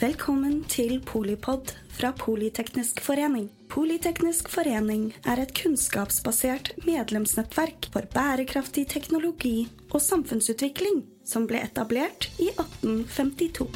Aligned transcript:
Velkommen 0.00 0.62
til 0.64 0.94
Polipod 1.04 1.74
fra 1.92 2.08
Politeknisk 2.16 3.02
forening. 3.04 3.50
Politeknisk 3.68 4.48
forening 4.48 5.10
er 5.28 5.42
et 5.42 5.52
kunnskapsbasert 5.58 6.70
medlemsnettverk 6.86 7.90
for 7.92 8.08
bærekraftig 8.14 8.86
teknologi 8.88 9.68
og 9.90 10.00
samfunnsutvikling 10.00 11.02
som 11.28 11.44
ble 11.44 11.60
etablert 11.66 12.30
i 12.40 12.48
1852. 12.48 13.68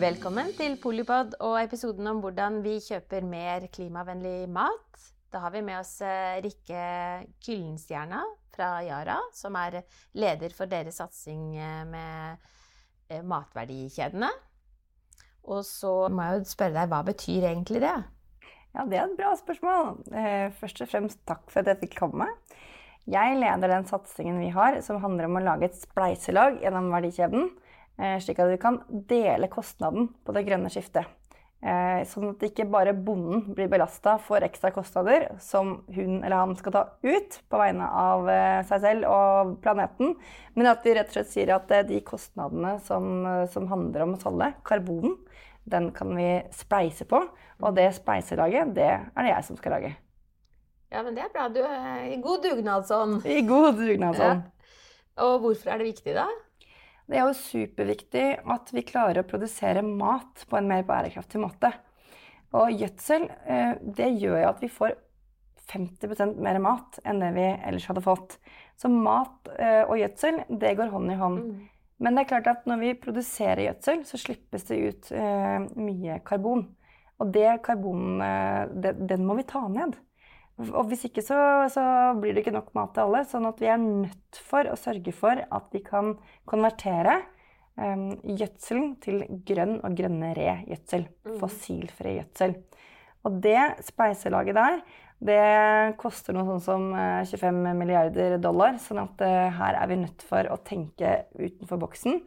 Velkommen 0.00 0.54
til 0.56 0.80
Polipod 0.80 1.36
og 1.44 1.60
episoden 1.60 2.08
om 2.08 2.24
hvordan 2.24 2.62
vi 2.64 2.78
kjøper 2.80 3.20
mer 3.20 3.68
klimavennlig 3.68 4.48
mat. 4.48 5.10
Da 5.28 5.44
har 5.44 5.52
vi 5.52 5.60
med 5.60 5.84
oss 5.84 5.98
eh, 6.00 6.40
Rikke 6.40 6.86
Kyllenstjerna 7.44 8.24
fra 8.54 8.74
Yara, 8.86 9.18
som 9.36 9.56
er 9.60 9.82
leder 10.18 10.54
for 10.56 10.70
deres 10.70 11.00
satsing 11.00 11.56
eh, 11.56 11.84
med 11.88 12.48
eh, 13.10 13.22
matverdikjedene. 13.24 14.30
Og 15.52 15.64
så 15.66 15.92
må 16.12 16.26
jeg 16.26 16.40
jo 16.40 16.50
spørre 16.52 16.76
deg, 16.76 16.90
hva 16.92 17.00
betyr 17.06 17.48
egentlig 17.50 17.82
det? 17.82 17.96
Ja, 18.72 18.84
det 18.88 18.98
er 18.98 19.08
et 19.08 19.18
bra 19.18 19.32
spørsmål. 19.36 19.96
Først 20.60 20.84
og 20.84 20.88
fremst 20.88 21.18
takk 21.28 21.42
for 21.50 21.60
at 21.60 21.72
jeg 21.72 21.80
fikk 21.82 21.96
komme. 21.98 22.28
Jeg 23.10 23.34
leder 23.36 23.68
den 23.68 23.84
satsingen 23.88 24.38
vi 24.40 24.52
har 24.54 24.78
som 24.86 25.02
handler 25.02 25.26
om 25.26 25.40
å 25.40 25.42
lage 25.42 25.66
et 25.66 25.76
spleiselag 25.76 26.60
gjennom 26.62 26.92
verdikjeden 26.94 27.50
Eh, 28.00 28.18
slik 28.20 28.40
at 28.40 28.48
vi 28.50 28.58
kan 28.60 28.80
dele 28.88 29.50
kostnaden 29.52 30.08
på 30.24 30.34
det 30.34 30.46
grønne 30.48 30.70
skiftet. 30.72 31.08
Eh, 31.62 32.00
sånn 32.10 32.32
at 32.32 32.40
ikke 32.42 32.64
bare 32.66 32.90
bonden 32.90 33.44
blir 33.54 33.68
belasta 33.70 34.16
for 34.18 34.42
ekstra 34.42 34.72
kostnader 34.74 35.28
som 35.38 35.76
hun 35.94 36.16
eller 36.18 36.40
han 36.40 36.56
skal 36.58 36.74
ta 36.74 36.82
ut 37.06 37.36
på 37.46 37.60
vegne 37.60 37.86
av 37.86 38.26
eh, 38.32 38.64
seg 38.66 38.82
selv 38.82 39.06
og 39.06 39.52
planeten, 39.62 40.16
men 40.58 40.70
at 40.72 40.82
vi 40.82 40.96
rett 40.98 41.12
og 41.12 41.20
slett 41.20 41.30
sier 41.30 41.54
at 41.54 41.70
de 41.86 42.00
kostnadene 42.02 42.74
som, 42.82 43.06
som 43.54 43.70
handler 43.70 44.08
om 44.08 44.16
oss 44.16 44.26
alle, 44.26 44.50
karbonen, 44.66 45.14
den 45.70 45.92
kan 45.94 46.10
vi 46.16 46.42
spleise 46.50 47.06
på. 47.06 47.22
Og 47.62 47.76
det 47.78 47.92
spleiselaget, 47.94 48.74
det 48.74 48.88
er 48.90 49.20
det 49.22 49.30
jeg 49.30 49.46
som 49.46 49.58
skal 49.60 49.76
lage. 49.76 49.92
Ja, 50.92 51.02
men 51.06 51.14
det 51.14 51.22
er 51.24 51.30
bra. 51.32 51.46
Du 51.48 51.62
er 51.62 52.08
i 52.10 52.18
god 52.20 52.42
dugnadsånd. 52.44 53.22
I 53.24 53.44
god 53.46 53.78
dugnadsånd. 53.78 54.42
Ja. 54.42 55.22
Og 55.24 55.38
hvorfor 55.44 55.70
er 55.70 55.80
det 55.80 55.92
viktig, 55.92 56.16
da? 56.16 56.26
Det 57.10 57.18
er 57.18 57.26
jo 57.26 57.36
superviktig 57.36 58.26
at 58.54 58.70
vi 58.74 58.84
klarer 58.86 59.22
å 59.22 59.28
produsere 59.28 59.82
mat 59.84 60.44
på 60.48 60.58
en 60.58 60.68
mer 60.70 60.84
bærekraftig 60.88 61.40
måte. 61.42 61.72
Og 62.56 62.74
gjødsel 62.76 63.26
eh, 63.48 63.74
det 63.80 64.12
gjør 64.20 64.42
jo 64.42 64.50
at 64.50 64.62
vi 64.62 64.70
får 64.72 64.94
50% 65.72 66.36
mer 66.42 66.58
mat 66.60 66.98
enn 67.08 67.22
det 67.22 67.30
vi 67.36 67.46
ellers 67.48 67.88
hadde 67.88 68.04
fått. 68.04 68.36
Så 68.78 68.90
mat 68.92 69.50
eh, 69.56 69.82
og 69.86 69.98
gjødsel 70.00 70.42
det 70.60 70.76
går 70.78 70.92
hånd 70.92 71.14
i 71.14 71.18
hånd. 71.20 71.42
Mm. 71.42 71.66
Men 72.02 72.16
det 72.16 72.24
er 72.24 72.30
klart 72.32 72.50
at 72.50 72.64
når 72.66 72.80
vi 72.82 72.94
produserer 72.98 73.64
gjødsel, 73.68 74.02
så 74.06 74.18
slippes 74.20 74.66
det 74.68 74.78
ut 74.82 75.10
eh, 75.16 75.58
mye 75.78 76.18
karbon. 76.26 76.66
Og 77.22 77.30
det 77.30 77.60
karbonen, 77.62 78.18
den 78.82 79.22
må 79.22 79.36
vi 79.38 79.44
ta 79.46 79.60
ned. 79.70 79.94
Og 80.70 80.88
hvis 80.90 81.06
ikke 81.08 81.24
så, 81.24 81.38
så, 81.72 81.84
blir 82.20 82.34
det 82.34 82.44
ikke 82.44 82.54
nok 82.54 82.72
mat 82.76 82.94
til 82.94 83.06
alle. 83.06 83.22
Sånn 83.28 83.48
at 83.48 83.60
vi 83.62 83.70
er 83.72 83.80
nødt 83.82 84.40
for 84.46 84.68
å 84.70 84.78
sørge 84.78 85.14
for 85.16 85.42
at 85.42 85.74
vi 85.74 85.82
kan 85.84 86.14
konvertere 86.48 87.20
um, 87.76 88.12
gjødselen 88.22 88.94
til 89.02 89.24
grønn 89.48 89.78
og 89.80 89.96
grønnere 89.98 90.60
gjødsel. 90.70 91.06
Mm. 91.26 91.38
Fossilfri 91.40 92.16
gjødsel. 92.20 92.56
Og 93.26 93.38
det 93.42 93.60
speiselaget 93.86 94.58
der, 94.58 94.80
det 95.22 95.42
koster 96.00 96.34
noe 96.34 96.48
sånn 96.48 96.64
som 96.64 96.86
25 97.30 97.60
eh, 97.70 97.76
milliarder 97.78 98.40
dollar. 98.42 98.80
Sånn 98.82 99.04
at 99.04 99.22
uh, 99.22 99.50
her 99.60 99.78
er 99.78 99.92
vi 99.92 100.00
nødt 100.02 100.24
for 100.26 100.48
å 100.50 100.58
tenke 100.66 101.20
utenfor 101.38 101.78
boksen. 101.84 102.18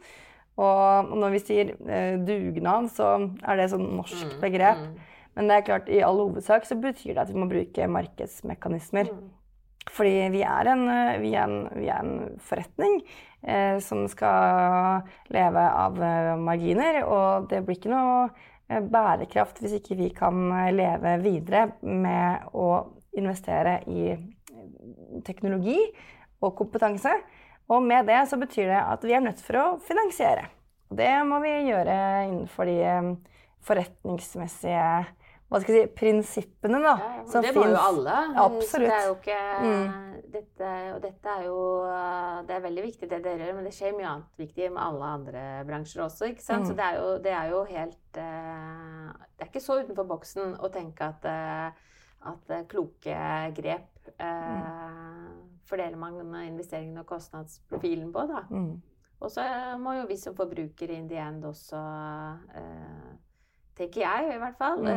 Og 0.55 1.11
når 1.19 1.33
vi 1.33 1.41
sier 1.43 1.73
uh, 1.75 2.15
dugnad, 2.23 2.87
så 2.95 3.17
er 3.43 3.59
det 3.59 3.73
sånn 3.73 3.89
norsk 3.97 4.29
mm, 4.31 4.39
begrep. 4.43 4.87
Men 5.35 5.49
det 5.49 5.57
er 5.57 5.65
klart, 5.67 5.89
i 5.91 6.03
all 6.05 6.21
hovedsak 6.21 6.67
så 6.67 6.77
betyr 6.79 7.13
det 7.13 7.25
at 7.25 7.31
vi 7.31 7.39
må 7.39 7.49
bruke 7.51 7.89
markedsmekanismer. 7.91 9.11
Mm. 9.11 9.33
Fordi 9.93 10.13
vi 10.33 10.41
er 10.47 10.69
en, 10.71 10.85
vi 11.21 11.33
er 11.35 11.45
en, 11.45 11.57
vi 11.75 11.89
er 11.91 12.01
en 12.01 12.39
forretning 12.41 12.97
eh, 13.45 13.77
som 13.83 14.05
skal 14.09 15.03
leve 15.33 15.65
av 15.69 15.99
eh, 16.01 16.31
marginer. 16.41 17.03
Og 17.05 17.49
det 17.51 17.61
blir 17.65 17.77
ikke 17.77 17.93
noe 17.93 18.29
eh, 18.69 18.81
bærekraft 18.81 19.61
hvis 19.61 19.77
ikke 19.79 19.99
vi 19.99 20.09
kan 20.15 20.39
eh, 20.55 20.71
leve 20.73 21.17
videre 21.23 21.67
med 21.83 22.47
å 22.55 22.69
investere 23.15 23.81
i 23.91 24.15
teknologi 25.27 25.77
og 26.43 26.55
kompetanse. 26.57 27.13
Og 27.71 27.83
med 27.83 28.07
det 28.09 28.23
så 28.29 28.39
betyr 28.41 28.71
det 28.71 28.81
at 28.81 29.05
vi 29.05 29.15
er 29.17 29.23
nødt 29.25 29.43
for 29.43 29.61
å 29.61 29.67
finansiere. 29.85 30.49
Og 30.89 30.99
det 30.99 31.13
må 31.27 31.39
vi 31.43 31.53
gjøre 31.69 31.99
innenfor 32.27 32.69
de 32.69 32.81
forretningsmessige 33.65 34.89
hva 35.45 35.59
skal 35.61 35.75
jeg 35.77 35.85
si, 35.85 35.93
prinsippene 35.93 36.79
da, 36.81 36.91
ja, 36.97 37.23
som 37.29 37.43
Det 37.45 37.51
må 37.53 37.67
jo 37.69 37.77
alle. 37.77 38.13
Absolutt. 38.41 38.89
Det 38.89 38.95
er 38.95 39.03
jo 39.05 39.15
ikke, 39.19 39.41
mm. 39.61 40.21
dette, 40.33 40.69
og 40.95 41.01
dette 41.03 41.35
er 41.35 41.43
jo 41.45 41.59
Det 42.47 42.55
er 42.55 42.63
veldig 42.63 42.85
viktig 42.87 43.09
det 43.11 43.19
dere 43.27 43.45
gjør, 43.45 43.57
men 43.59 43.67
det 43.69 43.73
skjer 43.77 43.93
mye 43.93 44.07
annet 44.09 44.41
viktig 44.41 44.71
med 44.73 44.81
alle 44.81 45.11
andre 45.19 45.43
bransjer 45.67 46.05
også. 46.07 46.31
ikke 46.33 46.45
sant? 46.45 46.65
Mm. 46.65 46.69
Så 46.71 46.77
det 46.79 46.87
er, 46.87 46.97
jo, 46.97 47.11
det 47.27 47.35
er 47.37 47.51
jo 47.53 47.59
helt 47.69 48.17
uh, 48.17 49.11
Det 49.35 49.45
er 49.45 49.51
ikke 49.51 49.65
så 49.67 49.77
utenfor 49.83 50.09
boksen 50.15 50.57
å 50.57 50.71
tenke 50.73 51.11
at, 51.13 51.29
uh, 51.29 52.33
at 52.33 52.55
kloke 52.71 53.19
grep 53.59 54.09
mm. 54.17 55.29
fordeler 55.69 56.01
man 56.01 56.17
investeringene 56.41 57.05
og 57.05 57.09
kostnadsprofilen 57.13 58.09
på, 58.13 58.25
da. 58.33 58.47
Mm. 58.49 58.73
Og 59.21 59.31
så 59.31 59.45
må 59.79 59.93
jo 59.99 60.09
vi 60.09 60.17
som 60.19 60.35
forbrukere 60.37 60.97
in 60.97 61.05
the 61.09 61.21
end 61.21 61.45
også 61.47 61.79
tenker 63.75 64.05
jeg 64.05 64.35
i 64.35 64.39
hvert 64.39 64.57
fall. 64.59 64.83
Mm. 64.83 64.89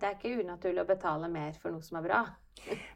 Det 0.00 0.08
er 0.08 0.16
ikke 0.16 0.44
unaturlig 0.44 0.82
å 0.82 0.88
betale 0.88 1.30
mer 1.32 1.54
for 1.60 1.74
noe 1.74 1.84
som 1.84 2.00
er 2.00 2.06
bra. 2.06 2.22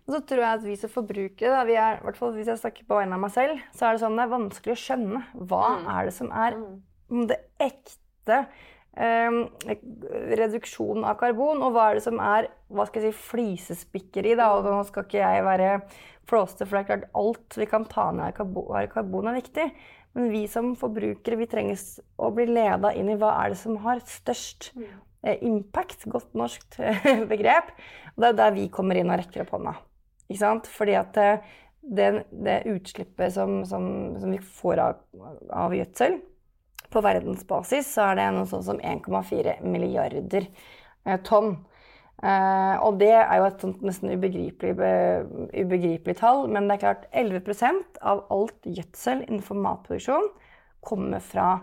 Og 0.07 0.15
så 0.15 0.23
tror 0.25 0.43
jeg 0.45 0.59
at 0.59 0.65
vi 0.65 0.77
som 0.81 0.93
forbrukere, 0.93 1.53
da, 1.53 1.63
vi 1.69 1.77
er, 1.77 2.01
hvert 2.05 2.19
fall 2.19 2.35
hvis 2.37 2.49
jeg 2.49 2.61
snakker 2.63 2.89
på 2.89 2.99
vegne 2.99 3.19
av 3.19 3.23
meg 3.25 3.35
selv, 3.35 3.63
så 3.77 3.89
er 3.89 3.95
det 3.97 4.03
sånn 4.05 4.19
det 4.19 4.25
er 4.25 4.35
vanskelig 4.35 4.75
å 4.75 4.83
skjønne 4.85 5.23
hva 5.51 5.63
mm. 5.77 5.89
er 5.95 6.09
det 6.09 6.15
som 6.17 6.33
er 6.33 6.59
mm. 6.59 7.25
det 7.31 7.39
ekte 7.69 8.39
um, 8.99 9.41
reduksjonen 10.41 11.09
av 11.09 11.19
karbon, 11.21 11.65
og 11.65 11.75
hva 11.75 11.89
er 11.91 11.99
det 11.99 12.07
som 12.07 12.23
er 12.23 12.49
hva 12.73 12.87
skal 12.89 13.09
jeg 13.09 13.17
si, 13.17 13.27
flisespikkeri. 13.33 14.37
Da. 14.39 14.53
Og 14.57 14.69
nå 14.69 14.81
skal 14.89 15.07
ikke 15.07 15.21
jeg 15.21 15.45
være 15.47 15.75
flåste, 16.29 16.65
for 16.65 16.79
det 16.79 16.83
er 16.83 16.91
klart 16.93 17.21
alt 17.23 17.61
vi 17.61 17.69
kan 17.69 17.87
ta 17.89 18.11
ned 18.15 18.31
av 18.31 18.37
karbon, 18.41 18.91
karbon 18.93 19.31
er 19.33 19.41
viktig. 19.41 19.69
Men 20.17 20.33
vi 20.33 20.47
som 20.51 20.73
forbrukere 20.79 21.37
vi 21.39 21.47
trenger 21.51 21.83
å 22.19 22.31
bli 22.35 22.49
leda 22.49 22.95
inn 22.97 23.11
i 23.13 23.19
hva 23.21 23.35
er 23.43 23.53
det 23.53 23.61
som 23.61 23.77
har 23.85 24.01
størst 24.09 24.73
mm. 24.75 24.87
eh, 24.87 24.97
impact, 25.23 26.07
godt 26.11 26.35
norsk 26.39 26.79
begrep. 27.33 27.73
Og 28.15 28.23
det 28.23 28.33
er 28.33 28.41
der 28.43 28.57
vi 28.57 28.69
kommer 28.73 28.99
inn 28.99 29.11
og 29.11 29.21
rekker 29.21 29.45
opp 29.45 29.55
hånda. 29.57 29.75
Ikke 30.29 30.43
sant? 30.43 30.69
Fordi 30.71 30.97
at 30.99 31.19
eh, 31.23 31.47
det, 31.83 32.09
det 32.31 32.59
utslippet 32.69 33.33
som, 33.35 33.63
som, 33.69 33.87
som, 34.21 34.35
vi 34.35 34.41
får 34.43 34.83
av, 34.85 35.01
av 35.55 35.75
gjødsel 35.77 36.19
på 36.93 37.03
verdensbasis, 37.05 37.89
så 37.95 38.11
er 38.11 38.21
det 38.21 38.29
noe 38.37 38.49
sånt 38.49 38.67
som 38.69 38.81
1,4 38.81 39.59
milliarder 39.65 40.47
eh, 40.49 41.19
tonn. 41.27 41.57
Uh, 42.19 42.75
og 42.83 42.97
det 42.99 43.13
er 43.15 43.37
jo 43.39 43.45
et 43.47 43.61
sånt 43.63 43.83
nesten 43.87 44.11
ubegripelig, 44.11 44.73
ubegripelig, 45.55 46.17
tall, 46.19 46.49
men 46.51 46.67
det 46.67 46.75
er 46.75 46.81
klart 46.83 47.05
11% 47.15 48.01
av 48.03 48.25
alt 48.35 48.67
gjødsel 48.67 49.23
innenfor 49.29 49.61
matproduksjon 49.63 50.27
kommer 50.83 51.23
fra 51.23 51.61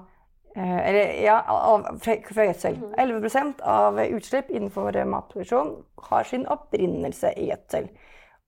Eller 0.56 1.18
ja, 1.20 1.42
av, 1.52 1.88
fra, 2.00 2.16
fra 2.32 2.46
gjødsel. 2.48 2.78
11 3.02 3.26
mhm. 3.28 3.54
av 3.68 4.00
utslipp 4.06 4.52
innenfor 4.54 4.96
matproduksjon 5.12 5.74
har 6.10 6.30
sin 6.30 6.46
opprinnelse 6.48 7.34
i 7.36 7.50
gjødsel. 7.50 7.90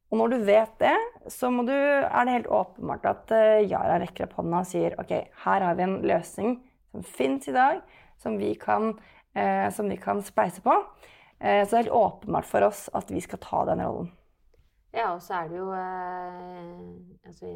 Og 0.08 0.22
når 0.22 0.32
du 0.32 0.38
vet 0.48 0.78
det, 0.80 0.94
så 1.28 1.50
du, 1.68 1.74
er 1.76 2.24
det 2.24 2.38
helt 2.38 2.48
åpenbart 2.48 3.10
at 3.10 3.34
uh, 3.36 3.60
Yara 3.60 3.98
rekker 4.00 4.30
opp 4.30 4.38
hånda 4.40 4.62
og 4.64 4.70
sier 4.70 4.96
OK, 5.04 5.12
her 5.44 5.66
har 5.68 5.76
vi 5.76 5.84
en 5.84 5.98
løsning 6.08 6.54
som 6.94 7.04
fins 7.04 7.50
i 7.52 7.56
dag, 7.58 7.82
som 8.24 8.38
vi 8.40 8.54
kan, 8.56 8.94
som 9.76 9.92
vi 9.92 10.00
kan 10.02 10.24
spleise 10.26 10.64
på. 10.64 10.74
Eh, 11.40 11.62
så 11.68 11.70
det 11.70 11.78
er 11.78 11.84
helt 11.84 11.98
åpenbart 11.98 12.48
for 12.50 12.66
oss 12.66 12.88
at 12.98 13.12
vi 13.14 13.22
skal 13.22 13.42
ta 13.44 13.64
den 13.70 13.84
rollen. 13.86 14.10
Ja, 14.98 15.12
og 15.14 15.22
så 15.22 15.36
er 15.38 15.52
det 15.52 15.60
jo 15.60 15.68
eh, 15.78 17.28
altså 17.30 17.52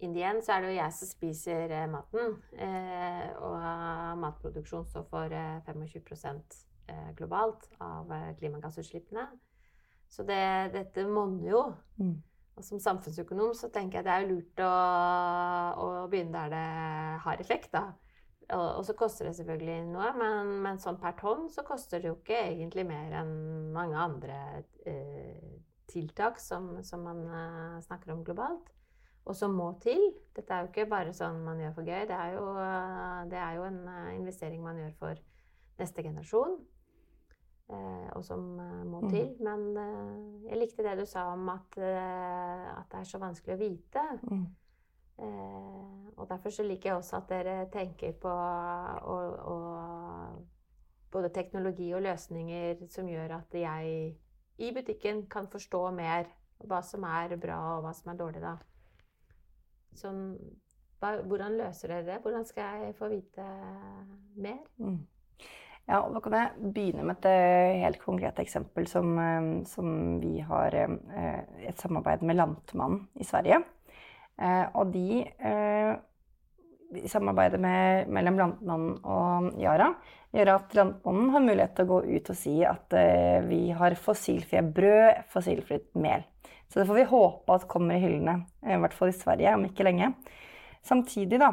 In 0.00 0.14
the 0.14 0.22
end 0.24 0.40
så 0.44 0.54
er 0.54 0.64
det 0.64 0.70
jo 0.70 0.78
jeg 0.78 0.94
som 0.96 1.10
spiser 1.10 1.74
eh, 1.82 1.90
maten. 1.90 2.38
og 3.44 3.58
matproduksjon 4.22 4.86
står 4.88 5.04
for 5.10 5.36
25% 5.68 6.64
globalt 7.18 7.68
av 7.84 8.08
klimagassutslippene. 8.38 9.26
Så 10.08 10.24
det, 10.24 10.72
dette 10.72 11.04
monner 11.04 11.50
jo. 11.50 11.62
Mm. 12.00 12.16
Og 12.58 12.64
som 12.66 12.80
samfunnsøkonom 12.82 13.52
så 13.54 13.68
tenker 13.70 14.00
jeg 14.00 14.08
det 14.08 14.14
er 14.14 14.28
lurt 14.30 14.62
å, 14.64 14.72
å 15.78 15.88
begynne 16.10 16.34
der 16.34 16.54
det 16.54 17.20
har 17.22 17.42
effekt, 17.44 17.70
da. 17.76 17.92
Og, 18.56 18.80
så 18.88 18.94
koster 18.96 19.28
det 19.28 19.34
selvfølgelig 19.36 19.82
noe, 19.90 20.08
men, 20.16 20.54
men, 20.64 20.78
sånn 20.80 20.96
per 21.00 21.18
tonn 21.20 21.50
så 21.52 21.62
koster 21.68 22.00
det 22.00 22.08
jo 22.08 22.16
ikke 22.16 22.38
egentlig 22.46 22.86
mer 22.88 23.12
enn 23.20 23.34
mange 23.74 23.98
andre 24.00 24.38
eh, 24.88 25.57
tiltak 25.88 26.38
som, 26.40 26.82
som 26.84 27.00
man 27.04 27.22
eh, 27.26 27.78
snakker 27.86 28.12
om 28.12 28.24
globalt. 28.24 28.74
og 29.28 29.36
som 29.36 29.52
må 29.52 29.74
til. 29.82 30.00
Dette 30.36 30.54
er 30.54 30.62
jo 30.64 30.68
ikke 30.70 30.86
bare 30.88 31.12
sånn 31.12 31.42
man 31.44 31.58
gjør 31.60 31.74
for 31.76 31.84
gøy. 31.84 32.06
Det 32.08 32.16
er 32.16 32.30
jo, 32.32 32.44
det 33.28 33.36
er 33.38 33.56
jo 33.58 33.64
en 33.68 33.80
eh, 33.92 34.14
investering 34.16 34.62
man 34.64 34.78
gjør 34.80 34.94
for 34.98 35.18
neste 35.78 36.02
generasjon. 36.02 36.54
Eh, 37.68 38.06
og 38.16 38.24
som 38.24 38.46
eh, 38.60 38.84
må 38.88 39.02
Mm. 39.02 39.10
til. 39.10 39.34
Men 39.44 39.76
eh, 39.76 40.48
jeg 40.48 40.58
likte 40.62 40.82
det 40.86 40.94
du 40.98 41.04
sa 41.06 41.26
om 41.34 41.48
at, 41.52 41.76
eh, 41.76 42.78
at 42.78 42.88
det 42.90 43.00
er 43.02 43.04
så 43.10 43.18
vanskelig 43.20 43.54
å 43.54 43.60
vite. 43.60 44.04
Mm. 44.30 44.46
Eh, 45.18 46.08
og 46.16 46.28
derfor 46.30 46.50
så 46.50 46.62
liker 46.64 46.90
jeg 46.90 46.96
også 46.96 47.16
at 47.20 47.28
dere 47.28 47.66
tenker 47.72 48.12
på 48.12 48.30
å, 48.32 49.18
å, 49.52 49.56
både 51.12 51.28
teknologi 51.34 51.92
og 51.94 52.02
løsninger 52.02 52.86
som 52.88 53.08
gjør 53.08 53.36
at 53.42 53.54
jeg 53.60 54.16
i 54.58 54.72
butikken 54.74 55.26
kan 55.30 55.48
forstå 55.50 55.82
mer 55.94 56.28
hva 56.66 56.80
som 56.82 57.04
er 57.06 57.36
bra 57.38 57.58
og 57.76 57.84
hva 57.84 57.92
som 57.94 58.10
er 58.12 58.18
dårlig, 58.18 58.42
da. 58.42 58.56
Sånn, 59.98 60.24
hva, 60.98 61.14
hvordan 61.26 61.54
løser 61.60 61.94
dere 61.94 62.06
det? 62.06 62.18
Hvordan 62.24 62.46
skal 62.46 62.82
jeg 62.82 62.96
få 62.98 63.10
vite 63.12 63.46
mer? 64.38 64.58
Mm. 64.82 64.98
Ja, 65.88 66.02
da 66.12 66.20
kan 66.20 66.34
jeg 66.36 66.72
begynne 66.74 67.04
med 67.08 67.16
et 67.16 67.30
eh, 67.30 67.78
helt 67.86 68.02
konkret 68.02 68.40
eksempel 68.42 68.84
som, 68.90 69.14
eh, 69.22 69.46
som 69.70 70.18
vi 70.20 70.34
har 70.44 70.74
eh, 70.76 71.38
et 71.70 71.80
samarbeid 71.80 72.26
med 72.28 72.36
Lantmannen 72.36 73.06
i 73.16 73.24
Sverige. 73.24 73.62
Og 74.78 74.92
de 74.94 75.24
samarbeidet 77.08 77.60
med, 77.60 78.08
mellom 78.12 78.38
Landmannen 78.40 78.96
og 79.04 79.60
Yara 79.60 79.90
gjør 80.34 80.54
at 80.54 80.76
Landmannen 80.76 81.30
har 81.34 81.44
mulighet 81.44 81.74
til 81.76 81.86
å 81.86 81.92
gå 81.92 82.00
ut 82.08 82.30
og 82.32 82.38
si 82.38 82.54
at 82.66 82.96
eh, 82.96 83.38
vi 83.48 83.60
har 83.76 83.96
fossilfrie 84.00 84.62
brød, 84.64 85.24
fossilfritt 85.32 85.90
mel. 86.00 86.24
Så 86.68 86.80
det 86.80 86.88
får 86.88 86.98
vi 87.00 87.08
håpe 87.08 87.56
at 87.56 87.68
kommer 87.70 87.96
i 87.96 88.02
hyllene, 88.02 88.42
eh, 88.64 88.76
i 88.76 88.80
hvert 88.82 88.96
fall 88.96 89.12
i 89.12 89.16
Sverige, 89.16 89.56
om 89.56 89.66
ikke 89.68 89.86
lenge. 89.88 90.12
Samtidig 90.84 91.40
da, 91.40 91.52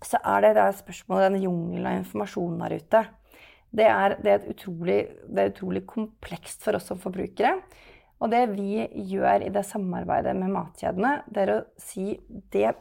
så 0.00 0.20
er 0.20 0.44
det 0.44 0.54
det 0.56 0.66
er 0.66 0.78
spørsmålet, 0.80 1.28
denne 1.28 1.44
jungelen 1.44 1.88
av 1.90 2.00
informasjon 2.00 2.60
der 2.64 2.76
ute. 2.80 3.04
Det 3.70 3.86
er, 3.86 4.16
det, 4.18 4.32
er 4.32 4.50
utrolig, 4.50 5.00
det 5.30 5.42
er 5.42 5.52
utrolig 5.52 5.84
komplekst 5.88 6.64
for 6.64 6.76
oss 6.76 6.88
som 6.90 7.00
forbrukere. 7.00 7.58
Og 8.20 8.32
det 8.32 8.42
vi 8.52 8.82
gjør 9.12 9.46
i 9.46 9.52
det 9.52 9.62
samarbeidet 9.68 10.34
med 10.36 10.52
matkjedene, 10.52 11.20
det 11.30 11.44
er 11.44 11.52
å 11.54 11.60
si 11.80 12.14
det 12.52 12.74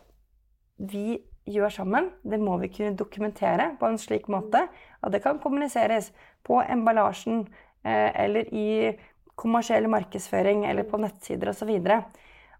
vi 0.80 1.20
gjør 1.50 1.74
sammen, 1.74 2.10
det 2.24 2.40
må 2.42 2.58
vi 2.62 2.72
kunne 2.74 2.98
dokumentere 2.98 3.72
på 3.80 3.90
en 3.90 4.00
slik 4.02 4.30
måte 4.32 4.66
at 4.70 5.14
det 5.14 5.22
kan 5.24 5.40
kommuniseres 5.42 6.12
på 6.46 6.60
emballasjen 6.62 7.46
eh, 7.84 8.10
eller 8.26 8.50
i 8.54 8.70
kommersiell 9.40 9.88
markedsføring 9.92 10.66
eller 10.68 10.88
på 10.88 11.00
nettsider 11.02 11.54
osv. 11.54 11.72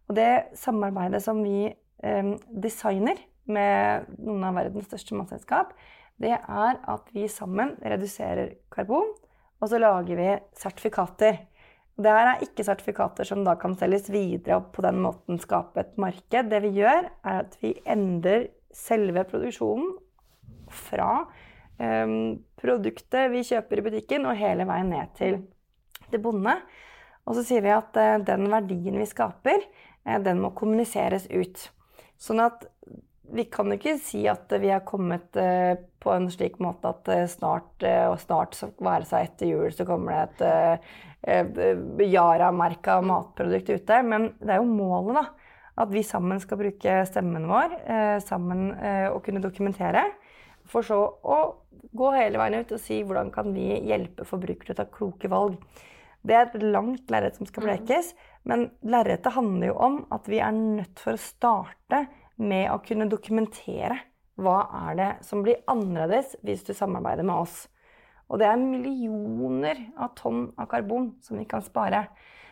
Og 0.10 0.16
det 0.18 0.32
samarbeidet 0.58 1.22
som 1.26 1.42
vi 1.44 1.68
eh, 1.70 2.34
designer 2.50 3.20
med 3.50 4.10
noen 4.22 4.46
av 4.50 4.60
verdens 4.60 4.90
største 4.90 5.18
matselskap, 5.18 5.74
det 6.20 6.36
er 6.36 6.80
at 6.92 7.14
vi 7.16 7.30
sammen 7.32 7.76
reduserer 7.80 8.58
karbon, 8.74 9.14
og 9.60 9.72
så 9.72 9.80
lager 9.80 10.20
vi 10.20 10.30
sertifikater. 10.60 11.40
Det 12.00 12.12
her 12.16 12.30
er 12.32 12.44
ikke 12.46 12.64
sertifikater 12.64 13.28
som 13.28 13.44
da 13.44 13.58
kan 13.60 13.76
selges 13.80 14.08
videre 14.12 14.60
og 14.60 14.70
på 14.76 14.84
den 14.86 15.02
måten 15.04 15.40
skape 15.42 15.84
et 15.84 15.98
marked. 16.00 16.52
Det 16.52 16.62
vi 16.64 16.72
gjør, 16.80 17.10
er 17.28 17.42
at 17.44 17.58
vi 17.60 17.74
endrer 17.84 18.48
selve 18.76 19.24
produksjonen 19.30 19.96
fra 20.70 21.12
eh, 21.82 22.12
produktet 22.60 23.32
vi 23.34 23.46
kjøper 23.48 23.82
i 23.82 23.88
butikken, 23.90 24.28
og 24.30 24.40
hele 24.40 24.68
veien 24.70 24.94
ned 24.94 25.18
til, 25.18 25.42
til 26.10 26.24
bonde. 26.24 26.60
Og 27.30 27.38
så 27.38 27.46
sier 27.46 27.62
vi 27.62 27.74
at 27.74 27.98
eh, 28.00 28.18
den 28.26 28.50
verdien 28.50 28.98
vi 28.98 29.06
skaper, 29.08 29.62
eh, 30.06 30.18
den 30.26 30.42
må 30.42 30.50
kommuniseres 30.58 31.30
ut. 31.30 31.62
Sånn 32.20 32.42
at 32.44 32.66
vi 33.30 33.46
kan 33.46 33.70
jo 33.70 33.78
ikke 33.78 34.00
si 34.02 34.24
at 34.28 34.50
vi 34.58 34.72
har 34.74 34.82
kommet 34.88 35.38
eh, 35.38 35.76
på 36.02 36.16
en 36.16 36.26
slik 36.34 36.58
måte 36.64 36.90
at 36.90 37.12
snart, 37.30 37.84
og 37.84 38.18
snart, 38.24 38.58
være 38.80 39.06
seg 39.06 39.28
etter 39.28 39.52
jul, 39.52 39.70
så 39.76 39.86
kommer 39.86 40.16
det 40.40 40.48
et 41.28 42.08
Yara-merka 42.08 43.02
matprodukt 43.04 43.70
ute. 43.70 43.98
Men 44.08 44.30
det 44.40 44.56
er 44.56 44.62
jo 44.64 44.72
målet, 44.72 45.20
da. 45.20 45.39
At 45.80 45.92
vi 45.94 46.04
sammen 46.04 46.42
skal 46.44 46.60
bruke 46.60 46.98
stemmen 47.08 47.48
vår 47.50 47.76
eh, 47.88 48.18
sammen 48.24 48.74
eh, 48.76 49.08
og 49.12 49.24
kunne 49.26 49.44
dokumentere. 49.44 50.04
For 50.70 50.86
så 50.86 51.00
å 51.24 51.40
gå 51.96 52.10
hele 52.14 52.42
veien 52.42 52.60
ut 52.60 52.74
og 52.76 52.82
si 52.84 53.00
hvordan 53.02 53.32
kan 53.34 53.54
vi 53.56 53.72
hjelpe 53.88 54.28
forbrukere 54.28 54.74
til 54.74 54.76
å 54.76 54.80
ta 54.82 54.90
kloke 54.92 55.32
valg. 55.32 55.56
Det 56.22 56.36
er 56.36 56.50
et 56.50 56.64
langt 56.68 57.12
lerret 57.12 57.38
som 57.40 57.48
skal 57.48 57.64
blekes, 57.64 58.12
men 58.44 58.68
lerretet 58.84 59.34
handler 59.38 59.72
jo 59.72 59.78
om 59.88 60.00
at 60.12 60.28
vi 60.28 60.42
er 60.44 60.52
nødt 60.56 61.00
for 61.00 61.16
å 61.16 61.22
starte 61.22 62.04
med 62.40 62.68
å 62.74 62.82
kunne 62.84 63.08
dokumentere 63.12 64.02
hva 64.40 64.60
er 64.88 65.00
det 65.00 65.10
som 65.28 65.44
blir 65.44 65.62
annerledes 65.72 66.36
hvis 66.44 66.66
du 66.68 66.74
samarbeider 66.76 67.28
med 67.28 67.40
oss. 67.40 67.68
Og 68.30 68.40
det 68.40 68.48
er 68.48 68.62
millioner 68.62 69.80
av 69.98 70.14
tonn 70.20 70.50
av 70.60 70.70
karbon 70.72 71.14
som 71.24 71.40
vi 71.40 71.48
kan 71.50 71.64
spare. 71.66 72.06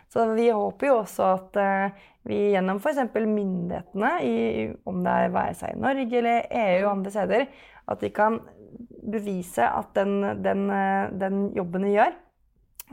Så 0.08 0.26
vi 0.34 0.50
håper 0.50 0.88
jo 0.88 1.00
også 1.02 1.32
at 1.36 1.58
eh, 1.60 2.04
vi 2.28 2.40
gjennom 2.54 2.80
f.eks. 2.80 3.02
myndighetene, 3.14 4.12
i, 4.24 4.36
om 4.88 5.02
det 5.04 5.16
er 5.16 5.34
være 5.36 5.58
seg 5.60 5.76
i 5.76 5.82
Norge 5.84 6.22
eller 6.22 6.48
EU 6.48 6.86
og 6.86 6.92
andre 6.94 7.14
steder, 7.16 7.48
at 7.88 8.04
de 8.04 8.12
kan 8.16 8.40
bevise 9.08 9.68
at 9.68 9.92
den, 9.96 10.22
den, 10.44 10.70
eh, 10.72 11.10
den 11.20 11.50
jobben 11.56 11.88
vi 11.88 11.98
gjør 11.98 12.14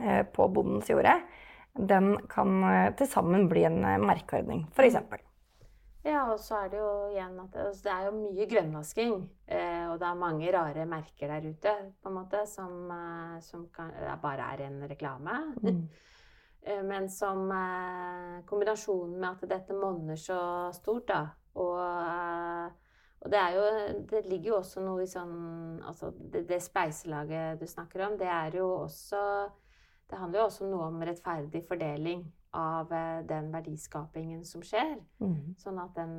eh, 0.02 0.24
på 0.34 0.48
bondens 0.54 0.90
jorde, 0.90 1.20
den 1.74 2.16
kan 2.30 2.60
til 2.94 3.08
sammen 3.10 3.48
bli 3.50 3.64
en 3.66 3.80
merkeordning, 4.06 4.66
f.eks. 4.74 4.98
Ja, 6.04 6.20
og 6.28 6.36
så 6.38 6.60
er 6.60 6.68
det 6.70 6.78
jo 6.78 6.90
igjen 7.08 7.38
at 7.40 7.56
altså, 7.62 7.80
det 7.86 7.92
er 7.94 8.04
jo 8.04 8.12
mye 8.18 8.46
grønnvasking. 8.46 9.14
Og 9.88 9.94
det 9.98 10.06
er 10.06 10.18
mange 10.20 10.50
rare 10.52 10.84
merker 10.86 11.32
der 11.32 11.46
ute 11.48 11.72
på 12.04 12.10
en 12.10 12.14
måte, 12.18 12.42
som, 12.46 12.92
som 13.42 13.64
kan, 13.72 13.88
bare 14.22 14.50
er 14.52 14.66
en 14.66 14.82
reklame. 14.90 15.38
Mm. 15.64 15.80
Eh, 16.64 16.82
Men 16.82 17.10
som 17.10 17.50
eh, 17.50 18.44
kombinasjonen 18.46 19.18
med 19.20 19.30
at 19.30 19.48
dette 19.48 19.76
monner 19.76 20.16
så 20.16 20.38
stort, 20.72 21.06
da, 21.10 21.26
og, 21.60 21.76
eh, 21.80 22.70
og 23.24 23.30
det 23.32 23.40
er 23.40 23.52
jo 23.56 23.66
Det 24.10 24.22
ligger 24.26 24.48
jo 24.50 24.56
også 24.58 24.82
noe 24.84 25.04
i 25.04 25.08
sånn 25.08 25.36
Altså 25.86 26.10
det, 26.18 26.42
det 26.48 26.58
spleiselaget 26.60 27.60
du 27.60 27.66
snakker 27.68 28.02
om, 28.08 28.16
det 28.20 28.28
er 28.28 28.56
jo 28.58 28.66
også 28.82 29.20
Det 30.10 30.18
handler 30.18 30.40
jo 30.40 30.48
også 30.48 30.68
noe 30.68 30.88
om 30.88 31.04
rettferdig 31.04 31.62
fordeling 31.68 32.24
av 32.54 32.92
den 33.26 33.48
verdiskapingen 33.50 34.44
som 34.46 34.62
skjer. 34.62 34.92
Mm. 35.18 35.56
Sånn 35.58 35.78
at 35.82 35.96
den 35.96 36.12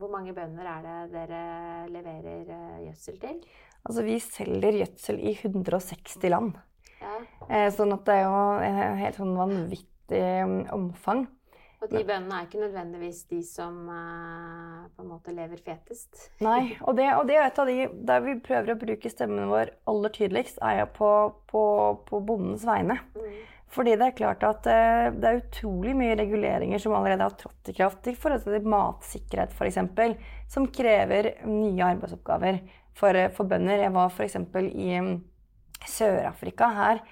Hvor 0.00 0.10
mange 0.10 0.34
bønder 0.34 0.66
er 0.66 0.80
det 0.82 0.96
dere 1.12 1.42
leverer 1.92 2.80
gjødsel 2.88 3.20
til? 3.22 3.38
Altså, 3.84 4.02
vi 4.02 4.18
selger 4.18 4.80
gjødsel 4.80 5.20
i 5.22 5.36
160 5.36 6.26
land. 6.32 6.56
Ja. 7.00 7.16
Eh, 7.48 7.68
sånn 7.74 7.94
at 7.94 8.04
det 8.08 8.20
er 8.20 8.24
jo 8.26 8.38
et 8.66 9.02
helt 9.02 9.18
sånn 9.20 9.34
vanvittig 9.38 10.22
mm, 10.48 10.62
omfang. 10.74 11.26
Og 11.78 11.92
de 11.92 12.00
bøndene 12.02 12.40
er 12.40 12.46
ikke 12.48 12.58
nødvendigvis 12.58 13.20
de 13.30 13.36
som 13.46 13.74
uh, 13.86 14.88
på 14.96 15.04
en 15.04 15.10
måte 15.12 15.34
lever 15.34 15.60
fetest. 15.62 16.24
Nei, 16.42 16.74
og 16.82 16.96
det, 16.98 17.06
og 17.14 17.28
det 17.28 17.36
er 17.38 17.44
et 17.46 17.60
av 17.62 17.70
de 17.70 17.76
der 18.08 18.24
vi 18.24 18.34
prøver 18.42 18.74
å 18.74 18.80
bruke 18.80 19.12
stemmen 19.12 19.46
vår 19.52 19.70
aller 19.90 20.14
tydeligst, 20.16 20.58
er 20.58 20.80
jo 20.80 20.88
på, 20.96 21.12
på, 21.52 21.62
på 22.08 22.20
bondens 22.26 22.66
vegne. 22.66 22.98
Mm. 23.14 23.38
Fordi 23.70 23.94
det 24.00 24.08
er 24.08 24.18
klart 24.18 24.42
at 24.48 24.66
uh, 24.66 25.06
det 25.14 25.30
er 25.30 25.40
utrolig 25.44 25.94
mye 26.00 26.18
reguleringer 26.18 26.82
som 26.82 26.96
allerede 26.98 27.28
har 27.28 27.38
trådt 27.38 27.70
i 27.70 27.76
kraft 27.78 28.10
i 28.10 28.16
forhold 28.18 28.48
til 28.48 28.68
matsikkerhet 28.74 29.54
f.eks., 29.54 30.28
som 30.50 30.66
krever 30.74 31.34
nye 31.46 31.92
arbeidsoppgaver 31.92 32.62
for, 32.98 33.14
eh, 33.14 33.30
for 33.30 33.46
bønder. 33.46 33.84
Jeg 33.84 33.94
var 33.94 34.10
f.eks. 34.10 34.38
i 34.72 34.98
Sør-Afrika 35.86 36.68
her 36.74 37.02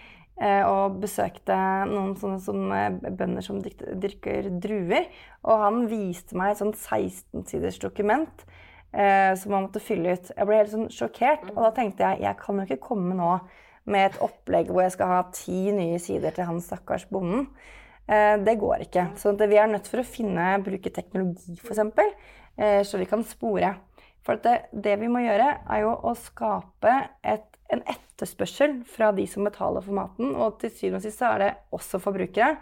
eh, 0.41 0.63
og 0.67 0.99
besøkte 1.03 1.57
noen 1.91 2.15
sånne 2.19 2.41
som, 2.43 2.65
eh, 2.75 2.91
bønder 3.07 3.45
som 3.45 3.61
dyrker 3.63 4.51
druer. 4.63 5.11
Og 5.47 5.63
han 5.63 5.85
viste 5.91 6.39
meg 6.39 6.55
et 6.55 6.63
sånn 6.63 6.75
16-siders 6.75 7.79
dokument 7.83 8.47
eh, 8.93 9.33
som 9.39 9.55
man 9.55 9.69
måtte 9.69 9.83
fylle 9.85 10.17
ut. 10.17 10.33
Jeg 10.33 10.49
ble 10.49 10.61
helt 10.61 10.75
sånn 10.75 10.91
sjokkert, 10.93 11.49
og 11.55 11.63
da 11.69 11.73
tenkte 11.77 12.07
jeg 12.07 12.27
jeg 12.27 12.41
kan 12.43 12.61
jo 12.61 12.67
ikke 12.69 12.85
komme 12.89 13.17
nå 13.19 13.33
med 13.87 14.09
et 14.09 14.21
opplegg 14.25 14.71
hvor 14.73 14.83
jeg 14.83 14.97
skal 14.97 15.13
ha 15.13 15.25
ti 15.35 15.71
nye 15.75 15.99
sider 16.03 16.35
til 16.35 16.49
han 16.49 16.63
stakkars 16.63 17.07
bonden. 17.11 17.47
Eh, 18.07 18.37
det 18.43 18.59
går 18.61 18.87
ikke. 18.87 19.11
Så 19.19 19.35
vi 19.39 19.59
er 19.59 19.71
nødt 19.71 19.91
for 19.91 20.03
å 20.03 20.07
finne, 20.07 20.57
bruke 20.65 20.93
teknologi 20.95 21.59
f.eks., 21.59 21.83
eh, 22.57 22.81
så 22.87 23.01
vi 23.01 23.09
kan 23.11 23.25
spore. 23.27 23.75
For 24.27 24.41
det, 24.43 24.73
det 24.73 24.97
vi 25.01 25.11
må 25.11 25.23
gjøre, 25.23 25.53
er 25.71 25.85
jo 25.85 25.93
å 26.03 26.15
skape 26.19 26.95
et, 27.23 27.47
en 27.73 27.83
etterspørsel 27.89 28.79
fra 28.89 29.11
de 29.17 29.27
som 29.27 29.45
betaler 29.47 29.85
for 29.85 29.93
maten. 29.97 30.35
Og 30.37 30.59
til 30.61 30.71
syvende 30.71 31.01
og 31.01 31.03
sist 31.07 31.19
så 31.23 31.33
er 31.35 31.39
det 31.43 31.51
også 31.73 31.99
forbrukere. 32.03 32.57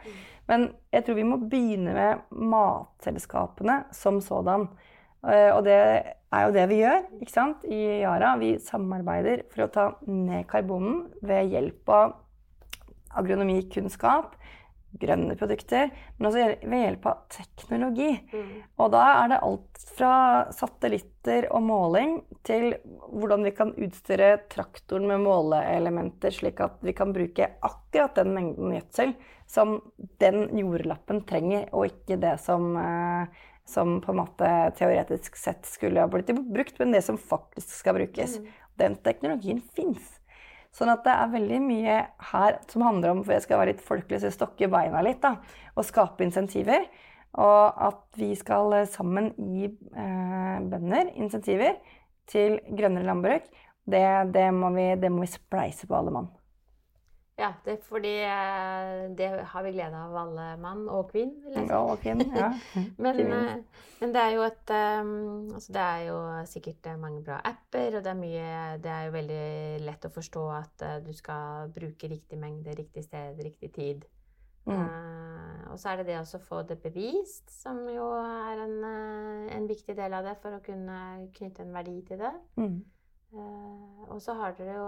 Men 0.49 0.70
jeg 0.92 1.04
tror 1.04 1.14
vi 1.18 1.23
må 1.28 1.38
begynne 1.40 1.94
med 1.96 2.25
matselskapene 2.30 3.84
som 3.92 4.20
sådan. 4.20 4.68
Eh, 5.25 5.50
Og 5.54 5.64
det 5.64 5.76
er 5.76 6.42
jo 6.46 6.52
det 6.52 6.68
vi 6.68 6.80
gjør 6.82 7.00
ikke 7.20 7.32
sant? 7.32 7.64
i 7.64 8.02
Yara. 8.02 8.37
Vi 8.37 8.58
samarbeider 8.58 9.44
for 9.50 9.64
å 9.64 9.73
ta 9.73 9.87
ned 10.06 10.46
karbonen 10.50 11.06
ved 11.23 11.49
hjelp 11.49 11.88
av 11.88 12.16
agronomikunnskap, 13.14 14.34
grønne 15.00 15.36
produkter, 15.38 15.90
men 16.16 16.28
også 16.28 16.44
ved 16.62 16.82
hjelp 16.84 17.06
av 17.10 17.22
teknologi. 17.32 18.10
Mm. 18.32 18.50
Og 18.80 18.90
da 18.94 19.02
er 19.18 19.30
det 19.32 19.40
alt 19.46 19.84
fra 19.94 20.14
satellitter 20.54 21.48
og 21.54 21.64
måling 21.66 22.16
til 22.46 22.74
hvordan 23.10 23.46
vi 23.46 23.54
kan 23.56 23.72
utstyre 23.74 24.30
traktoren 24.52 25.08
med 25.10 25.24
måleelementer, 25.24 26.34
slik 26.34 26.62
at 26.64 26.78
vi 26.84 26.94
kan 26.96 27.14
bruke 27.16 27.50
akkurat 27.66 28.18
den 28.20 28.34
mengden 28.36 28.74
gjødsel 28.76 29.14
som 29.50 29.78
den 30.22 30.46
jordlappen 30.58 31.22
trenger, 31.28 31.68
og 31.72 31.90
ikke 31.90 32.18
det 32.22 32.36
som, 32.42 32.74
eh, 32.76 33.26
som 33.68 34.00
på 34.00 34.12
en 34.12 34.20
måte 34.22 34.50
teoretisk 34.78 35.36
sett 35.36 35.66
skulle 35.68 36.00
ha 36.00 36.10
blitt 36.10 36.32
brukt, 36.32 36.78
men 36.78 36.92
det 36.92 37.04
som 37.04 37.18
faktisk 37.20 37.70
skal 37.82 37.98
brukes. 37.98 38.38
Den 38.80 38.96
teknologien 38.96 39.62
fins. 39.76 40.18
Sånn 40.74 40.90
at 40.90 41.04
det 41.06 41.14
er 41.14 41.34
veldig 41.34 41.58
mye 41.62 41.98
her 42.32 42.56
som 42.70 42.82
handler 42.82 43.12
om, 43.14 43.22
for 43.22 43.36
jeg 43.36 43.44
skal 43.44 43.60
være 43.60 43.74
litt 43.74 43.84
folkelig, 43.84 44.20
så 44.24 44.32
stokke 44.34 44.70
beina 44.70 45.02
litt, 45.06 45.20
da, 45.22 45.36
og 45.76 45.86
skape 45.86 46.26
insentiver. 46.26 46.88
Og 47.38 47.84
at 47.88 48.02
vi 48.18 48.30
skal 48.38 48.74
eh, 48.80 48.88
sammen 48.90 49.32
gi 49.38 49.68
eh, 49.70 50.56
bønder 50.70 51.12
insentiver 51.18 51.78
til 52.30 52.60
grønnere 52.70 53.06
landbruk, 53.08 53.46
det, 53.90 54.04
det, 54.34 54.46
må 54.54 54.70
vi, 54.74 54.86
det, 54.96 55.10
må 55.12 55.24
vi, 55.24 55.30
spleise 55.34 55.86
på 55.90 55.98
alle 55.98 56.14
mann. 56.14 56.30
Ja, 57.34 57.48
det, 57.64 57.80
fordi 57.82 58.12
eh, 58.22 59.10
det 59.18 59.26
har 59.50 59.62
vi 59.66 59.72
glede 59.74 59.98
av 59.98 60.12
alle 60.16 60.44
mann 60.62 60.84
og 60.86 61.08
kvinn. 61.10 61.32
Ja, 61.50 61.80
og 61.80 61.98
kvinn, 62.04 62.22
ja. 62.30 62.52
men, 63.02 63.18
eh, 63.24 63.56
men, 63.98 64.12
det 64.14 64.22
er 64.22 64.34
jo 64.36 64.44
et 64.46 64.70
altså 64.70 65.74
Det 65.74 65.82
er 65.82 66.04
jo 66.06 66.18
sikkert 66.46 66.86
mange 67.02 67.24
bra 67.26 67.40
apper, 67.42 67.98
og 67.98 68.04
det 68.06 68.12
er 68.12 68.20
mye 68.20 68.78
Det 68.84 68.92
er 68.92 69.08
jo 69.08 69.16
veldig 69.16 69.46
lett 69.82 70.06
å 70.06 70.12
forstå 70.14 70.44
at 70.60 70.86
du 71.02 71.10
skal 71.16 71.74
bruke 71.74 72.10
riktig 72.12 72.38
mengde, 72.38 72.76
riktig 72.78 73.02
sted, 73.08 73.42
riktig 73.42 73.72
tid. 73.74 74.06
Mm. 74.64 74.78
Uh, 74.78 75.72
og 75.72 75.78
så 75.78 75.90
er 75.90 76.00
det 76.00 76.06
det 76.08 76.20
å 76.22 76.40
få 76.40 76.62
det 76.64 76.78
bevist, 76.80 77.50
som 77.52 77.82
jo 77.90 78.06
er 78.16 78.62
en, 78.64 78.78
en, 79.52 79.66
viktig 79.68 79.96
del 79.98 80.14
av 80.16 80.24
det 80.24 80.38
for 80.40 80.56
å 80.56 80.62
kunne 80.64 81.28
knytte 81.36 81.66
en 81.66 81.74
verdi 81.74 81.98
til 82.08 82.22
det. 82.22 82.32
Mm. 82.56 82.78
Uh, 83.34 84.06
og 84.14 84.22
så 84.22 84.36
har 84.38 84.54
dere 84.56 84.78
jo 84.78 84.86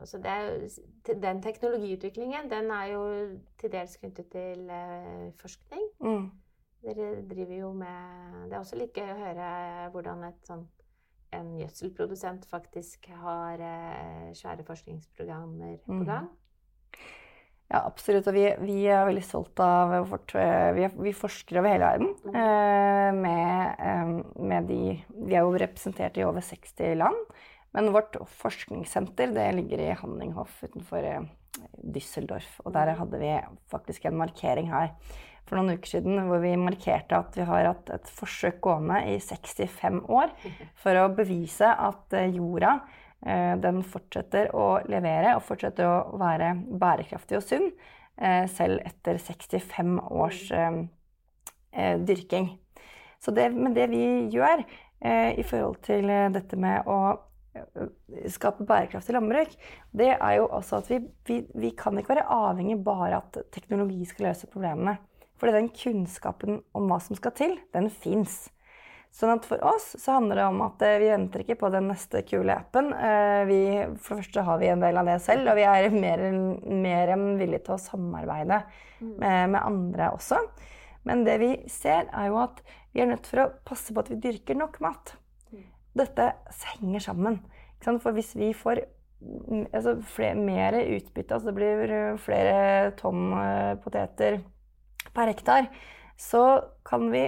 altså 0.00 0.20
det, 0.20 1.18
den 1.22 1.42
teknologiutviklingen 1.42 2.50
den 2.50 2.70
er 2.70 2.86
jo 2.92 3.02
til 3.60 3.72
dels 3.72 3.96
knyttet 4.00 4.30
til 4.32 4.70
uh, 4.70 5.32
forskning. 5.40 5.84
Mm. 6.00 6.30
Dere 6.84 7.10
driver 7.30 7.56
jo 7.56 7.72
med 7.72 8.48
Det 8.50 8.52
er 8.52 8.60
også 8.60 8.76
litt 8.76 8.96
gøy 8.96 9.08
å 9.08 9.20
høre 9.22 9.50
hvordan 9.94 10.26
et 10.28 10.48
sånn, 10.48 10.66
en 11.32 11.54
gjødselprodusent 11.56 12.44
faktisk 12.50 13.08
har 13.22 13.62
svære 14.36 14.66
forskningsprogrammer 14.68 15.78
på 15.86 15.96
mm. 15.96 16.04
gang. 16.10 16.28
Ja, 17.72 17.80
absolutt. 17.80 18.28
Og 18.28 18.36
vi, 18.36 18.44
vi, 18.60 18.76
er 18.92 19.06
veldig 19.08 19.24
stolt 19.24 19.58
av 19.64 19.96
vårt 20.10 20.34
Vi, 20.76 20.84
vi 21.08 21.14
forsker 21.16 21.58
over 21.58 21.72
hele 21.72 21.88
verden. 21.88 22.12
Mm. 22.28 23.24
Med, 23.24 24.22
med 24.36 24.68
de 24.68 24.80
Vi 25.08 25.34
er 25.34 25.40
jo 25.40 25.56
representert 25.56 26.20
i 26.20 26.28
over 26.28 26.44
60 26.44 26.94
land. 27.00 27.34
Men 27.74 27.92
vårt 27.92 28.16
forskningssenter 28.26 29.32
det 29.34 29.52
ligger 29.52 29.80
i 29.82 29.94
Hanninghoff 29.98 30.62
utenfor 30.62 31.02
eh, 31.02 31.22
Düsseldorf. 31.82 32.60
Og 32.62 32.74
der 32.74 32.94
hadde 32.94 33.18
vi 33.18 33.32
faktisk 33.70 34.06
en 34.06 34.20
markering 34.20 34.70
her 34.70 34.92
for 35.44 35.58
noen 35.58 35.76
uker 35.76 35.96
siden 35.96 36.22
hvor 36.28 36.40
vi 36.40 36.54
markerte 36.56 37.18
at 37.18 37.34
vi 37.36 37.46
har 37.48 37.66
hatt 37.72 37.90
et 37.92 38.12
forsøk 38.14 38.62
gående 38.64 39.00
i 39.10 39.18
65 39.20 40.04
år 40.06 40.30
for 40.80 41.02
å 41.02 41.10
bevise 41.18 41.66
at 41.66 42.14
eh, 42.14 42.30
jorda 42.38 42.76
eh, 43.26 43.58
den 43.58 43.82
fortsetter 43.82 44.54
å 44.54 44.78
levere 44.86 45.34
og 45.34 45.44
fortsetter 45.50 45.90
å 45.90 46.22
være 46.22 46.54
bærekraftig 46.70 47.40
og 47.40 47.46
sunn 47.48 47.70
selv 48.14 48.78
etter 48.86 49.16
65 49.18 49.96
års 50.14 50.44
dyrking. 52.06 52.44
Så 53.18 53.32
det, 53.34 53.48
men 53.50 53.74
det 53.74 53.88
vi 53.90 54.04
gjør 54.30 54.62
i 55.34 55.42
forhold 55.42 55.80
til 55.82 56.06
dette 56.30 56.54
med 56.54 56.86
å 56.86 57.16
skape 58.32 58.66
bærekraftig 58.66 59.14
landbruk, 59.16 59.52
det 59.96 60.12
er 60.14 60.36
jo 60.38 60.48
også 60.48 60.80
at 60.82 60.90
vi, 60.90 61.00
vi, 61.28 61.40
vi, 61.54 61.70
kan 61.78 61.98
ikke 61.98 62.14
være 62.16 62.26
avhengig 62.32 62.80
bare 62.84 63.20
at 63.20 63.38
teknologi 63.54 64.04
skal 64.08 64.30
løse 64.30 64.50
problemene. 64.50 64.96
Fordi 65.40 65.54
den 65.56 65.70
kunnskapen 65.74 66.60
om 66.76 66.90
hva 66.90 67.00
som 67.02 67.18
skal 67.18 67.34
til, 67.36 67.56
den 67.74 67.90
fins. 67.90 68.44
Sånn 69.14 69.30
at 69.36 69.44
for 69.46 69.62
oss 69.62 69.92
så 70.00 70.16
handler 70.16 70.40
det 70.40 70.44
om 70.50 70.62
at 70.64 70.80
eh, 70.82 70.96
vi 70.98 71.10
venter 71.12 71.44
ikke 71.44 71.58
på 71.60 71.70
den 71.70 71.86
neste 71.86 72.24
kule 72.26 72.56
appen. 72.56 72.90
Eh, 72.94 73.42
vi, 73.46 73.60
for 74.02 74.16
det 74.16 74.24
første 74.24 74.46
har 74.48 74.58
vi 74.62 74.70
en 74.72 74.82
del 74.82 74.98
av 74.98 75.10
det 75.10 75.20
selv, 75.22 75.50
og 75.52 75.58
vi 75.58 75.66
er 75.70 75.94
mer, 75.94 76.24
mer 76.66 77.12
enn 77.14 77.26
villige 77.38 77.66
til 77.68 77.76
å 77.76 77.82
samarbeide 77.82 78.64
mm. 78.64 79.12
med, 79.22 79.52
med 79.54 79.60
andre 79.60 80.10
også. 80.16 80.40
Men 81.06 81.22
det 81.26 81.36
vi 81.44 81.52
ser, 81.70 82.08
er 82.10 82.30
jo 82.32 82.40
at 82.42 82.62
vi 82.94 83.04
er 83.04 83.12
nødt 83.12 83.28
for 83.30 83.44
å 83.44 83.50
passe 83.66 83.94
på 83.94 84.02
at 84.02 84.10
vi 84.10 84.18
dyrker 84.24 84.58
nok 84.58 84.80
mat 84.82 85.14
dette 85.98 86.30
henger 86.74 87.04
sammen. 87.04 87.40
For 87.84 88.16
hvis 88.16 88.32
vi 88.36 88.52
får 88.56 88.80
altså, 89.72 89.98
flere, 90.14 90.36
mer 90.40 90.76
utbytte, 90.80 91.34
altså 91.34 91.50
det 91.50 91.56
blir 91.58 91.92
eh, 91.92 92.20
flere 92.20 92.92
tonn 92.98 93.26
uh, 93.34 93.74
poteter 93.84 94.40
per 95.14 95.30
hektar, 95.30 95.68
så 96.16 96.44
kan 96.86 97.10
vi 97.12 97.26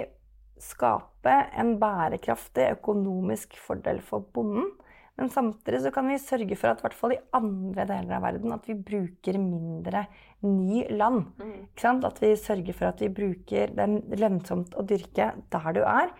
skape 0.63 1.35
en 1.61 1.77
bærekraftig 1.81 2.71
økonomisk 2.79 3.59
fordel 3.61 4.01
for 4.05 4.25
bonden. 4.33 4.71
Men 5.17 5.31
samtidig 5.33 5.81
så 5.81 5.91
kan 5.95 6.09
vi 6.11 6.19
sørge 6.21 6.57
for 6.61 6.71
at 6.71 6.83
hvert 6.85 6.97
fall 6.97 7.15
i 7.15 7.23
andre 7.37 7.87
deler 7.89 8.19
av 8.19 8.25
verden 8.27 8.53
at 8.53 8.67
vi 8.69 8.77
bruker 8.77 9.39
mindre 9.41 10.05
ny 10.45 10.83
land. 10.93 11.31
Mm. 11.41 12.03
At 12.05 12.21
vi 12.21 12.35
sørger 12.37 12.77
for 12.77 12.91
at 12.91 13.01
vi 13.01 13.09
bruker 13.09 13.73
det 13.73 13.87
er 13.87 14.21
lønnsomt 14.21 14.77
å 14.77 14.85
dyrke 14.85 15.31
der 15.53 15.71
du 15.77 15.81
er. 15.85 16.13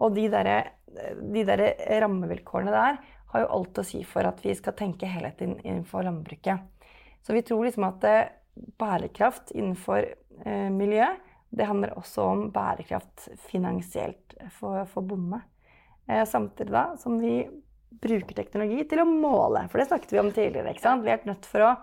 Og 0.00 0.14
de 0.16 0.28
der, 0.32 0.52
de 1.20 1.44
der 1.48 1.64
rammevilkårene 2.02 2.72
der 2.72 3.00
har 3.32 3.44
jo 3.44 3.50
alt 3.56 3.80
å 3.80 3.84
si 3.86 4.02
for 4.08 4.28
at 4.28 4.40
vi 4.44 4.54
skal 4.56 4.76
tenke 4.76 5.08
helhet 5.08 5.40
innenfor 5.44 6.04
landbruket. 6.06 6.60
Så 7.22 7.36
vi 7.36 7.44
tror 7.46 7.64
liksom 7.64 7.86
at 7.86 8.04
eh, 8.08 8.32
bærekraft 8.80 9.54
innenfor 9.56 10.04
eh, 10.04 10.68
miljø, 10.72 11.06
det 11.52 11.68
handler 11.68 11.94
også 12.00 12.26
om 12.32 12.46
bærekraft 12.52 13.28
finansielt 13.48 14.36
for, 14.58 14.82
for 14.90 15.06
bonde. 15.06 15.40
Eh, 16.08 16.24
samtidig 16.28 16.74
da 16.74 16.86
som 17.00 17.20
vi 17.22 17.42
bruker 18.02 18.36
teknologi 18.36 18.84
til 18.88 19.02
å 19.02 19.08
måle, 19.08 19.66
for 19.70 19.80
det 19.80 19.90
snakket 19.90 20.14
vi 20.14 20.22
om 20.22 20.32
tidligere. 20.32 20.72
ikke 20.72 20.84
sant? 20.84 21.04
Vi 21.04 21.12
er 21.12 21.26
nødt 21.28 21.46
for 21.48 21.66
å 21.68 21.74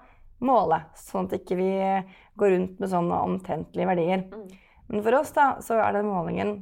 måle, 0.45 0.81
sånn 0.97 1.29
at 1.29 1.37
ikke 1.39 1.57
vi 1.59 1.69
ikke 1.75 2.17
går 2.39 2.53
rundt 2.55 2.81
med 2.81 2.91
sånne 2.91 3.21
omtrentlige 3.27 3.89
verdier. 3.89 4.25
Mm. 4.27 4.49
Men 4.89 5.05
for 5.05 5.19
oss 5.19 5.31
da, 5.35 5.47
så 5.63 5.77
er 5.83 5.95
det 5.95 6.05
målingen 6.07 6.53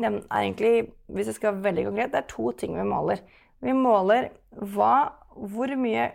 den 0.00 0.20
er 0.22 0.42
egentlig, 0.44 0.90
hvis 1.12 1.30
jeg 1.30 1.38
skal 1.38 1.54
være 1.54 1.68
veldig 1.70 1.86
konkret, 1.90 2.12
det 2.12 2.22
er 2.22 2.30
to 2.30 2.52
ting 2.58 2.76
vi 2.78 2.86
måler. 2.88 3.22
Vi 3.60 3.74
måler 3.76 4.30
hva, 4.56 4.94
hvor 5.36 5.74
mye 5.76 6.08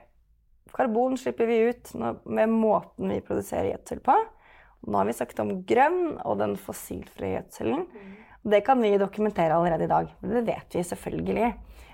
karbon 0.75 1.15
slipper 1.19 1.47
vi 1.49 1.61
ut 1.69 1.93
med 1.95 2.51
måten 2.51 3.13
vi 3.13 3.21
produserer 3.23 3.71
gjødsel 3.71 4.01
på. 4.05 4.15
Nå 4.85 4.99
har 4.99 5.07
vi 5.09 5.17
sagt 5.17 5.39
om 5.41 5.53
grønn 5.65 6.17
og 6.25 6.39
den 6.41 6.55
fossilfrie 6.61 7.37
gjødselen. 7.37 7.85
Det 8.45 8.61
kan 8.65 8.81
vi 8.81 8.97
dokumentere 9.01 9.55
allerede 9.55 9.87
i 9.87 9.89
dag. 9.89 10.11
Det 10.21 10.43
vet 10.45 10.77
vi 10.77 10.83
selvfølgelig. 10.85 11.53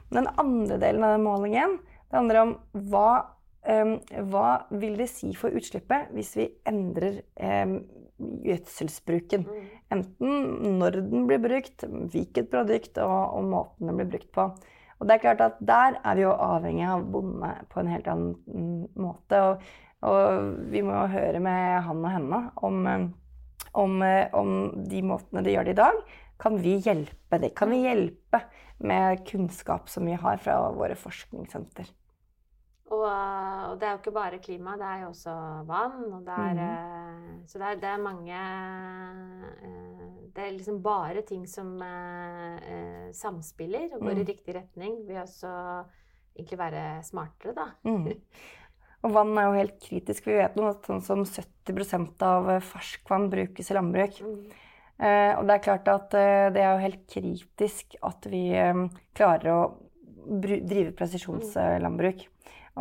Men 0.09 0.23
den 0.25 0.33
andre 0.41 0.79
delen 0.81 1.05
av 1.07 1.15
den 1.15 1.27
målingen 1.27 1.77
det 2.11 2.17
handler 2.17 2.41
om 2.41 2.55
hva, 2.91 3.11
hva 3.61 4.47
vil 4.73 4.95
det 4.97 5.05
si 5.11 5.35
for 5.37 5.53
utslippet 5.53 6.09
hvis 6.15 6.31
vi 6.39 6.47
endrer 6.65 7.19
gjødselsbruken. 8.45 9.45
Mm. 9.45 9.69
Enten 9.95 10.77
når 10.79 10.99
den 10.99 11.27
blir 11.29 11.41
brukt, 11.41 11.85
hvilket 12.13 12.49
produkt 12.51 12.99
og, 13.01 13.37
og, 13.37 13.47
måten 13.51 13.89
den 13.89 13.99
blir 13.99 14.11
brukt 14.15 14.31
på. 14.35 14.47
Og 15.01 15.07
det 15.09 15.15
er 15.15 15.23
klart 15.23 15.41
at 15.41 15.61
Der 15.65 15.97
er 15.97 16.17
vi 16.17 16.25
jo 16.25 16.33
avhengig 16.33 16.85
av 16.85 17.05
bondene 17.09 17.53
på 17.69 17.81
en 17.81 17.89
helt 17.89 18.09
annen 18.11 18.83
måte. 18.93 19.39
Og, 19.41 19.63
og 20.05 20.51
vi 20.73 20.83
må 20.85 20.97
jo 20.99 21.13
høre 21.15 21.41
med 21.41 21.81
han 21.87 22.03
og 22.03 22.11
henne 22.11 22.41
om, 22.61 22.83
om, 23.73 23.95
om, 24.37 24.51
de 24.89 25.01
måtene 25.05 25.45
de 25.45 25.55
gjør 25.55 25.69
det 25.69 25.77
i 25.77 25.81
dag. 25.81 26.03
Kan 26.41 26.61
vi 26.61 26.77
hjelpe 26.81 27.41
det? 27.41 27.53
Kan 27.57 27.73
vi 27.73 27.83
hjelpe 27.85 28.45
med 28.81 29.25
kunnskap 29.29 29.89
som 29.89 30.05
vi 30.09 30.17
har 30.17 30.37
fra 30.41 30.61
våre 30.73 30.97
forskningssenter? 30.97 31.89
Og, 32.91 33.05
og, 33.07 33.75
det 33.79 33.87
er 33.87 33.93
jo 33.93 33.99
ikke 34.01 34.15
bare 34.15 34.41
klima, 34.43 34.75
det 34.79 34.87
er 34.87 35.03
jo 35.05 35.11
også 35.13 35.33
vann. 35.67 36.01
Og 36.11 36.25
det 36.27 36.37
er, 36.43 36.61
mm. 36.61 37.43
Så 37.47 37.61
det 37.61 37.67
er, 37.67 37.77
det 37.79 37.89
er, 37.91 38.01
mange 38.03 38.39
eh, 39.65 40.07
Det 40.35 40.43
er 40.43 40.55
liksom 40.57 40.81
bare 40.83 41.23
ting 41.27 41.45
som 41.47 41.77
eh, 41.85 43.11
samspiller 43.15 43.93
og 43.93 44.01
går 44.03 44.17
mm. 44.17 44.23
i 44.23 44.27
riktig 44.31 44.57
retning. 44.59 44.97
Vil 45.07 45.21
også 45.23 45.53
egentlig 46.35 46.59
være 46.59 46.83
smartere, 47.07 47.55
da. 47.55 47.69
Mm. 47.87 48.11
Og 49.01 49.15
vann 49.15 49.37
er 49.39 49.47
jo 49.47 49.57
helt 49.57 49.79
kritisk. 49.81 50.27
Vi 50.29 50.35
vet 50.37 50.57
noe, 50.59 50.75
sånn 50.85 50.99
som 51.01 51.23
70% 51.25 52.21
av 52.21 52.51
ferskvann 52.61 53.31
brukes 53.31 53.71
i 53.71 53.77
landbruk. 53.77 54.19
Mm. 54.21 54.43
Eh, 55.01 55.31
og 55.33 55.47
det 55.49 55.55
er 55.55 55.63
klart 55.65 55.87
at 55.89 56.13
eh, 56.13 56.47
det 56.53 56.61
er 56.61 56.75
jo 56.75 56.83
helt 56.83 57.05
kritisk 57.09 57.95
at 58.05 58.27
vi 58.29 58.43
eh, 58.53 58.83
klarer 59.17 59.49
å 59.55 59.61
drive 60.43 60.91
presisjonslandbruk. 60.97 62.27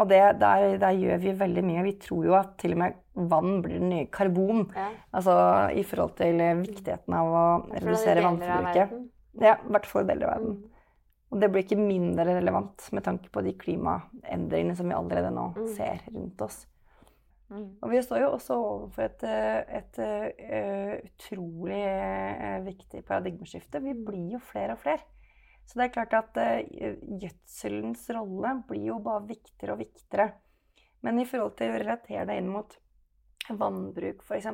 Og 0.00 0.08
det, 0.08 0.20
der, 0.40 0.78
der, 0.80 0.96
gjør 0.96 1.20
vi 1.20 1.36
veldig 1.36 1.64
mye. 1.66 1.84
Vi 1.84 1.94
tror 2.00 2.24
jo 2.24 2.34
at 2.38 2.54
til 2.62 2.72
og 2.72 2.80
med 2.80 2.98
vann 3.30 3.58
blir 3.60 3.76
den 3.76 3.90
nye 3.92 4.08
karbon. 4.12 4.64
Ja. 4.72 4.88
Altså 5.12 5.34
i 5.76 5.84
forhold 5.84 6.14
til 6.16 6.40
viktigheten 6.62 7.16
av 7.18 7.28
å 7.28 7.44
redusere 7.74 8.24
vannforbruket. 8.24 8.94
Ja, 9.44 9.58
i 9.60 9.74
hvert 9.76 9.88
fall 9.90 10.08
deler 10.08 10.30
av 10.30 10.38
verden. 10.38 10.56
Mm. 10.56 10.80
Og 11.30 11.38
det 11.38 11.50
blir 11.52 11.62
ikke 11.62 11.78
mindre 11.78 12.26
relevant 12.40 12.88
med 12.96 13.04
tanke 13.06 13.30
på 13.30 13.42
de 13.46 13.52
klimaendringene 13.60 14.74
som 14.78 14.88
vi 14.90 14.96
allerede 14.96 15.30
nå 15.30 15.52
Mm. 15.54 15.68
ser 15.76 16.00
rundt 16.08 16.42
oss. 16.42 16.66
Mm. 17.50 17.68
Og 17.82 17.90
vi 17.90 18.02
står 18.02 18.20
jo 18.22 18.32
også 18.32 18.56
overfor 18.56 19.02
et, 19.02 19.22
et, 19.24 19.98
et 19.98 20.42
eh, 20.50 20.92
utrolig 21.04 21.82
eh, 21.82 22.58
viktig 22.66 23.04
paradigmeskifte. 23.04 23.82
Vi 23.82 23.94
blir 23.94 24.32
jo 24.36 24.38
flere 24.38 24.72
og 24.72 24.78
flere. 24.78 25.02
Så 25.66 25.78
det 25.78 25.86
er 25.86 25.94
klart 25.94 26.14
at 26.18 26.38
uh, 26.40 26.94
gjødselens 27.20 28.06
rolle 28.16 28.54
blir 28.68 28.88
jo 28.92 29.00
bare 29.04 29.26
viktigere 29.28 29.76
og 29.76 29.82
viktigere. 29.84 30.30
Men 31.06 31.20
i 31.20 31.26
forhold 31.28 31.56
til 31.58 31.72
å 31.72 31.80
relatere 31.80 32.26
det 32.28 32.38
inn 32.40 32.50
mot 32.52 32.74
vannbruk 33.50 34.22
f.eks., 34.22 34.46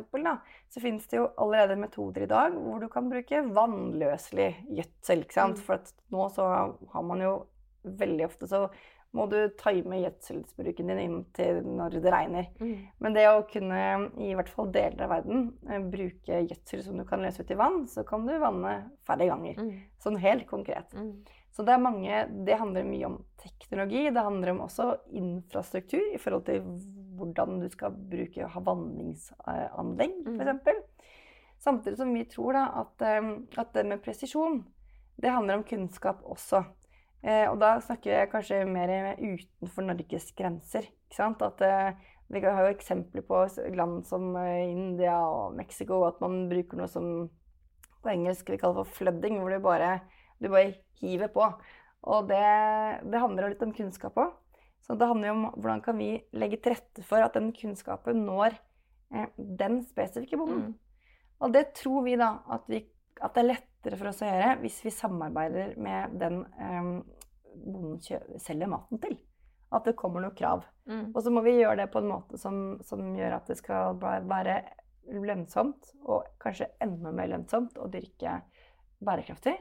så 0.73 0.81
finnes 0.81 1.09
det 1.11 1.19
jo 1.19 1.27
allerede 1.43 1.79
metoder 1.81 2.25
i 2.25 2.31
dag 2.31 2.55
hvor 2.55 2.81
du 2.81 2.89
kan 2.93 3.11
bruke 3.11 3.43
vannløselig 3.57 4.51
gjødsel. 4.79 5.25
Mm. 5.27 5.57
For 5.61 5.79
at 5.81 5.93
nå 6.15 6.29
så 6.33 6.49
har 6.93 7.07
man 7.07 7.25
jo 7.25 7.35
veldig 7.87 8.27
ofte 8.27 8.49
så 8.51 8.67
må 9.16 9.26
du 9.30 9.38
time 9.58 10.00
gjødselsbruken 10.02 10.92
din 10.92 11.00
inn 11.02 11.16
til 11.37 11.62
når 11.64 11.96
det 11.96 12.12
regner. 12.12 12.50
Mm. 12.61 12.75
Men 13.02 13.16
det 13.16 13.25
å 13.30 13.44
kunne, 13.49 13.80
i 14.23 14.35
hvert 14.37 14.52
fall 14.52 14.68
deler 14.75 15.06
av 15.06 15.14
verden, 15.16 15.49
eh, 15.68 15.80
bruke 15.96 16.42
gjødsel 16.44 16.85
som 16.85 17.00
du 17.00 17.06
kan 17.08 17.25
løse 17.25 17.42
ut 17.42 17.50
i 17.50 17.58
vann, 17.58 17.82
så 17.90 18.04
kan 18.06 18.26
du 18.28 18.35
vanne 18.42 18.76
færre 19.08 19.28
ganger. 19.30 19.58
Mm. 19.58 19.73
Sånn 20.02 20.20
helt 20.23 20.46
konkret. 20.50 20.92
Mm. 20.94 21.25
Så 21.56 21.64
det 21.64 21.73
er 21.73 21.80
mange 21.80 22.16
Det 22.44 22.58
handler 22.61 22.85
mye 22.85 23.06
om 23.08 23.16
teknologi. 23.40 24.11
Det 24.12 24.23
handler 24.23 24.52
om 24.52 24.61
også 24.66 24.90
infrastruktur 25.16 26.02
i 26.12 26.20
forhold 26.20 26.44
til 26.44 26.61
hvordan 27.16 27.61
du 27.62 27.68
skal 27.73 27.94
bruke 27.96 28.49
ha 28.52 28.61
vanningsanlegg, 28.61 30.18
Mm. 30.26 30.40
f.eks. 30.61 30.82
Samtidig 31.58 31.96
som 31.96 32.12
vi 32.12 32.25
tror 32.28 32.52
da 32.52 32.66
at, 32.82 33.02
eh, 33.02 33.30
at 33.56 33.73
det 33.73 33.87
med 33.87 34.02
presisjon, 34.04 34.64
det 35.16 35.32
handler 35.32 35.56
om 35.56 35.64
kunnskap 35.64 36.20
også. 36.23 36.64
Eh, 37.26 37.47
og 37.50 37.59
da 37.59 37.76
snakker 37.83 38.12
jeg 38.12 38.30
kanskje 38.30 38.61
mer 38.71 38.92
utenfor 39.18 39.87
Norges 39.87 40.30
grenser. 40.38 40.87
At 41.18 41.64
eh, 41.66 41.97
vi 42.30 42.42
har 42.42 42.62
jo 42.62 42.75
eksempler 42.75 43.25
på 43.26 43.42
land 43.75 44.04
som 44.06 44.35
eh, 44.40 44.71
India 44.71 45.18
og 45.26 45.56
Mexico, 45.59 46.04
at 46.06 46.23
man 46.23 46.47
bruker 46.50 46.78
noe 46.78 46.90
som 46.90 47.28
på 48.02 48.12
engelsk 48.12 48.50
vi 48.50 48.61
kaller 48.62 48.85
for 48.85 48.99
flooding, 49.00 49.40
hvor 49.40 49.50
du 49.50 49.59
bare, 49.62 49.99
du 50.38 50.49
bare 50.49 50.76
hiver 51.00 51.30
på. 51.35 51.50
Og 52.06 52.28
det, 52.30 52.42
det 53.11 53.23
handler 53.23 53.47
jo 53.47 53.52
litt 53.54 53.64
om 53.66 53.75
kunnskap 53.75 54.18
òg. 54.23 54.35
Så 54.87 54.95
det 54.95 55.09
handler 55.11 55.33
jo 55.33 55.35
om 55.35 55.47
hvordan 55.56 55.83
kan 55.83 55.97
vi 55.99 56.11
legge 56.38 56.61
til 56.62 56.76
rette 56.76 57.02
for 57.06 57.25
at 57.25 57.35
den 57.35 57.50
kunnskapen 57.56 58.23
når 58.26 58.54
eh, 59.11 59.30
den 59.37 59.80
spesifikke 59.87 60.38
bonden. 60.38 60.76
Mm. 60.76 61.16
Og 61.42 61.54
det 61.54 61.64
tror 61.76 62.04
vi 62.06 62.14
da 62.18 62.37
at, 62.54 62.68
vi, 62.71 62.85
at 63.18 63.35
det 63.35 63.42
er 63.42 63.50
lettere 63.50 63.99
for 63.99 64.11
oss 64.12 64.23
å 64.23 64.30
gjøre 64.30 64.52
hvis 64.62 64.78
vi 64.87 64.95
samarbeider 64.95 65.75
med 65.83 66.14
den 66.23 66.45
eh, 66.62 66.92
bonden 67.65 68.01
selger 68.41 68.67
maten 68.71 68.99
til. 69.03 69.17
At 69.73 69.85
det 69.85 69.97
kommer 69.99 70.21
noen 70.23 70.35
krav. 70.39 70.65
Mm. 70.87 71.09
Og 71.15 71.23
så 71.23 71.31
må 71.35 71.41
vi 71.43 71.57
gjøre 71.59 71.77
det 71.83 71.89
på 71.93 71.99
en 71.99 72.09
måte 72.13 72.39
som, 72.39 72.79
som 72.87 73.15
gjør 73.17 73.35
at 73.41 73.47
det 73.51 73.57
skal 73.59 73.97
være 74.01 74.61
lønnsomt, 75.11 75.93
og 76.05 76.25
kanskje 76.43 76.69
enda 76.83 77.11
mer 77.15 77.29
lønnsomt, 77.33 77.77
å 77.79 77.89
dyrke 77.91 78.41
bærekraftig. 79.05 79.57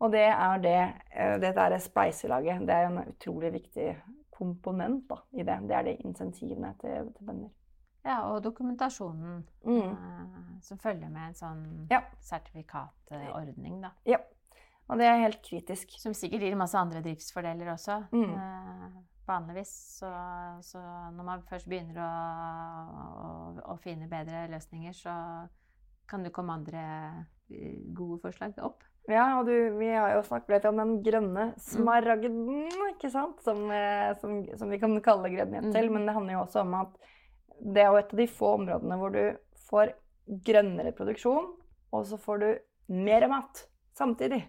Og 0.00 0.12
det 0.12 0.26
er 0.28 0.58
det 0.60 0.78
eh, 1.16 1.36
Dette 1.40 1.78
spleiselaget. 1.80 2.64
Det 2.68 2.74
er 2.74 2.88
en 2.90 2.98
utrolig 3.08 3.52
viktig 3.54 3.86
komponent 4.36 5.06
da, 5.08 5.16
i 5.32 5.42
det. 5.48 5.60
Det 5.68 5.76
er 5.78 5.86
de 5.88 5.94
insentivene 6.04 6.74
til, 6.80 7.12
til 7.16 7.24
bønder. 7.30 7.52
Ja, 8.06 8.18
og 8.30 8.42
dokumentasjonen 8.44 9.44
Mm. 9.66 9.92
eh, 9.92 10.60
som 10.62 10.78
følger 10.78 11.08
med 11.10 11.28
en 11.28 11.34
sånn 11.34 11.86
Ja. 11.90 12.02
sertifikatordning, 12.20 13.80
da. 13.82 13.90
Ja. 14.06 14.18
Og 14.86 15.00
det 15.00 15.06
er 15.08 15.22
helt 15.24 15.42
kritisk. 15.44 15.96
Som 16.00 16.14
sikkert 16.14 16.46
gir 16.46 16.58
masse 16.58 16.78
andre 16.78 17.02
driftsfordeler 17.04 17.72
også. 17.72 18.00
Mm. 18.14 18.34
Eh, 18.34 18.98
vanligvis 19.26 19.72
så, 19.98 20.10
så 20.62 20.82
når 21.16 21.26
man 21.26 21.46
først 21.48 21.68
begynner 21.70 21.98
å, 22.04 22.10
å, 23.26 23.30
å 23.74 23.78
finne 23.82 24.10
bedre 24.10 24.46
løsninger, 24.52 24.94
så 24.94 25.14
kan 26.06 26.22
det 26.22 26.34
komme 26.34 26.54
andre 26.54 26.84
eh, 27.50 27.80
gode 27.96 28.20
forslag 28.22 28.54
opp. 28.62 28.84
Ja, 29.10 29.26
og 29.38 29.46
du, 29.46 29.54
vi 29.78 29.90
har 29.94 30.16
jo 30.16 30.22
snakket 30.26 30.56
litt 30.56 30.64
om 30.66 30.80
den 30.80 30.94
grønne 31.06 31.50
smaragden, 31.62 32.46
ikke 32.92 33.10
sant? 33.12 33.42
Som, 33.46 33.68
eh, 33.74 34.10
som, 34.22 34.40
som 34.58 34.70
vi 34.72 34.80
kan 34.82 34.94
kalle 35.02 35.30
grønn 35.34 35.54
til. 35.70 35.90
Mm. 35.90 35.94
Men 35.94 36.08
det 36.08 36.16
handler 36.16 36.36
jo 36.36 36.42
også 36.42 36.62
om 36.64 36.74
at 36.80 36.96
det 37.62 37.82
er 37.82 37.90
jo 37.90 38.00
et 38.00 38.10
av 38.12 38.20
de 38.20 38.26
få 38.30 38.52
områdene 38.58 38.98
hvor 39.00 39.14
du 39.14 39.22
får 39.68 39.94
grønnere 40.46 40.94
produksjon, 40.94 41.52
og 41.94 42.06
så 42.06 42.18
får 42.18 42.42
du 42.42 42.48
mer 42.94 43.26
mat 43.30 43.62
samtidig. 43.96 44.42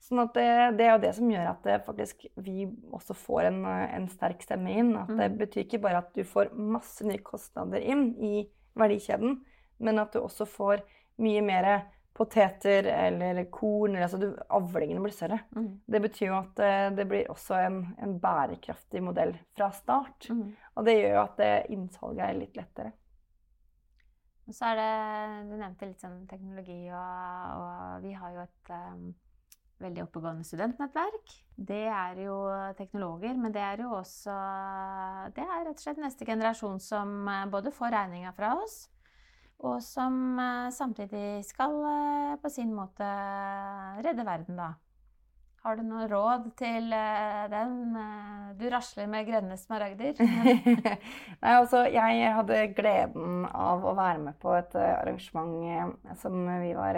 Sånn 0.00 0.22
at 0.22 0.32
det, 0.34 0.46
det 0.78 0.86
er 0.86 0.94
jo 0.94 1.02
det 1.02 1.12
som 1.14 1.28
gjør 1.30 1.50
at 1.50 1.62
det 1.66 1.74
faktisk, 1.84 2.24
vi 2.40 2.64
også 2.90 3.14
får 3.14 3.50
en, 3.50 3.58
eh, 3.68 3.94
en 3.98 4.08
sterk 4.08 4.40
stemme 4.42 4.72
inn. 4.72 4.94
At 4.96 5.08
det 5.12 5.30
Mm. 5.30 5.38
betyr 5.38 5.64
ikke 5.66 5.80
bare 5.84 5.98
at 5.98 6.14
du 6.16 6.22
får 6.24 6.54
masse 6.56 7.04
nye 7.04 7.20
kostnader 7.22 7.80
inn 7.84 8.14
i 8.16 8.48
verdikjeden, 8.80 9.40
men 9.78 9.98
at 9.98 10.12
du 10.12 10.20
også 10.22 10.46
får 10.48 10.80
mye 11.20 11.42
mer 11.44 11.68
poteter 12.16 12.84
eller 12.90 13.44
korn. 13.52 13.94
eller 13.94 14.02
Altså 14.08 14.18
du, 14.20 14.36
avlingene 14.50 15.00
blir 15.04 15.12
større. 15.12 15.40
Mm. 15.54 15.80
Det 15.88 16.02
betyr 16.02 16.26
jo 16.26 16.38
at 16.38 16.58
eh, 16.64 16.90
det 16.96 17.06
blir 17.08 17.28
også 17.28 17.54
en, 17.66 17.78
en 18.02 18.18
bærekraftig 18.20 19.02
modell 19.02 19.36
fra 19.56 19.70
start. 19.70 20.28
Mm. 20.30 20.56
Og 20.76 20.84
det 20.84 20.96
gjør 20.98 21.14
jo 21.14 21.22
at 21.22 21.36
det 21.36 21.66
innsalget 21.76 22.24
er 22.28 22.40
litt 22.40 22.56
lettere. 22.56 22.92
Og 24.48 24.54
så 24.56 24.72
er 24.72 24.76
det 24.80 25.50
Du 25.50 25.56
nevnte 25.60 25.86
litt 25.86 26.00
sånn 26.02 26.26
teknologi, 26.26 26.88
og, 26.90 27.60
og 27.60 28.02
vi 28.02 28.12
har 28.18 28.32
jo 28.34 28.40
et 28.42 28.70
um, 28.74 29.14
veldig 29.80 30.04
oppegående 30.04 30.46
studentnettverk. 30.46 31.34
Det 31.56 31.84
er 31.92 32.20
jo 32.24 32.36
teknologer, 32.78 33.36
men 33.36 33.52
det 33.54 33.62
er 33.64 33.82
jo 33.84 33.94
også 33.98 34.36
Det 35.36 35.44
er 35.44 35.64
rett 35.66 35.76
og 35.76 35.84
slett 35.84 36.00
neste 36.00 36.28
generasjon 36.28 36.80
som 36.80 37.28
eh, 37.28 37.48
både 37.50 37.72
får 37.74 37.94
regninga 37.96 38.32
fra 38.36 38.54
oss, 38.60 38.82
og 39.60 39.80
som 39.84 40.38
eh, 40.40 40.68
samtidig 40.72 41.42
skal 41.48 41.74
eh, 41.94 42.36
på 42.40 42.52
sin 42.52 42.72
måte 42.76 43.08
redde 44.04 44.24
verden, 44.24 44.60
da. 44.60 44.72
Har 45.60 45.76
du 45.76 45.82
noe 45.84 46.06
råd 46.08 46.46
til 46.56 46.86
den? 47.52 47.74
Du 48.56 48.62
rasler 48.72 49.10
med 49.12 49.26
grønne 49.28 49.58
smaragder. 49.60 50.16
Nei, 51.42 51.50
altså, 51.50 51.82
jeg 51.84 52.30
hadde 52.32 52.62
gleden 52.78 53.42
av 53.44 53.84
å 53.84 53.92
være 53.92 54.22
med 54.24 54.38
på 54.40 54.54
et 54.56 54.72
arrangement 54.80 56.16
som 56.22 56.48
vi 56.64 56.72
var 56.78 56.96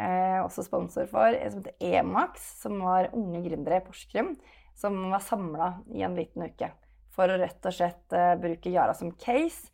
eh, 0.00 0.38
også 0.42 0.64
sponsor 0.66 1.08
for, 1.10 1.36
som 1.50 1.62
heter 1.62 1.98
Emax, 2.00 2.46
som 2.62 2.78
var 2.84 3.12
unge 3.16 3.42
gründere 3.46 3.80
i 3.80 3.84
Porsgrunn, 3.84 4.34
som 4.78 4.98
var 5.12 5.22
samla 5.22 5.70
i 5.94 6.02
en 6.06 6.16
liten 6.18 6.46
uke 6.46 6.72
for 7.14 7.30
å 7.30 7.38
rett 7.38 7.68
og 7.68 7.74
slett 7.74 8.14
eh, 8.16 8.34
bruke 8.40 8.72
Yara 8.72 8.94
som 8.96 9.12
case. 9.20 9.70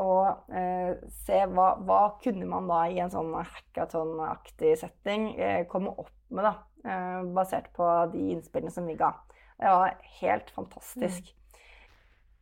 Og 0.00 0.50
eh, 0.54 0.96
se 1.22 1.44
hva, 1.54 1.74
hva 1.86 2.00
kunne 2.22 2.46
man 2.50 2.66
da 2.70 2.80
i 2.90 2.98
en 3.02 3.12
sånn 3.12 3.30
hackathon-aktig 3.36 4.72
setting 4.80 5.28
eh, 5.38 5.60
komme 5.70 5.92
opp 5.94 6.14
med, 6.34 6.48
da. 6.48 6.54
Eh, 6.84 7.20
basert 7.36 7.70
på 7.76 7.86
de 8.12 8.32
innspillene 8.34 8.74
som 8.74 8.88
vi 8.90 8.96
ga. 8.98 9.12
Det 9.54 9.70
var 9.70 9.94
helt 10.18 10.50
fantastisk. 10.54 11.30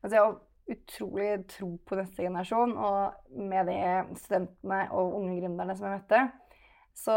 Altså, 0.01 0.14
jeg 0.16 0.23
har 0.23 0.40
utrolig 0.73 1.29
tro 1.51 1.68
på 1.85 1.99
neste 1.99 2.25
generasjon, 2.25 2.73
og 2.73 3.37
med 3.37 3.68
de 3.68 3.77
studentene 4.23 4.87
og 4.97 5.18
unge 5.21 5.37
gründerne 5.42 5.77
som 5.77 5.90
jeg 5.90 6.01
møtte, 6.01 6.23
så 6.94 7.16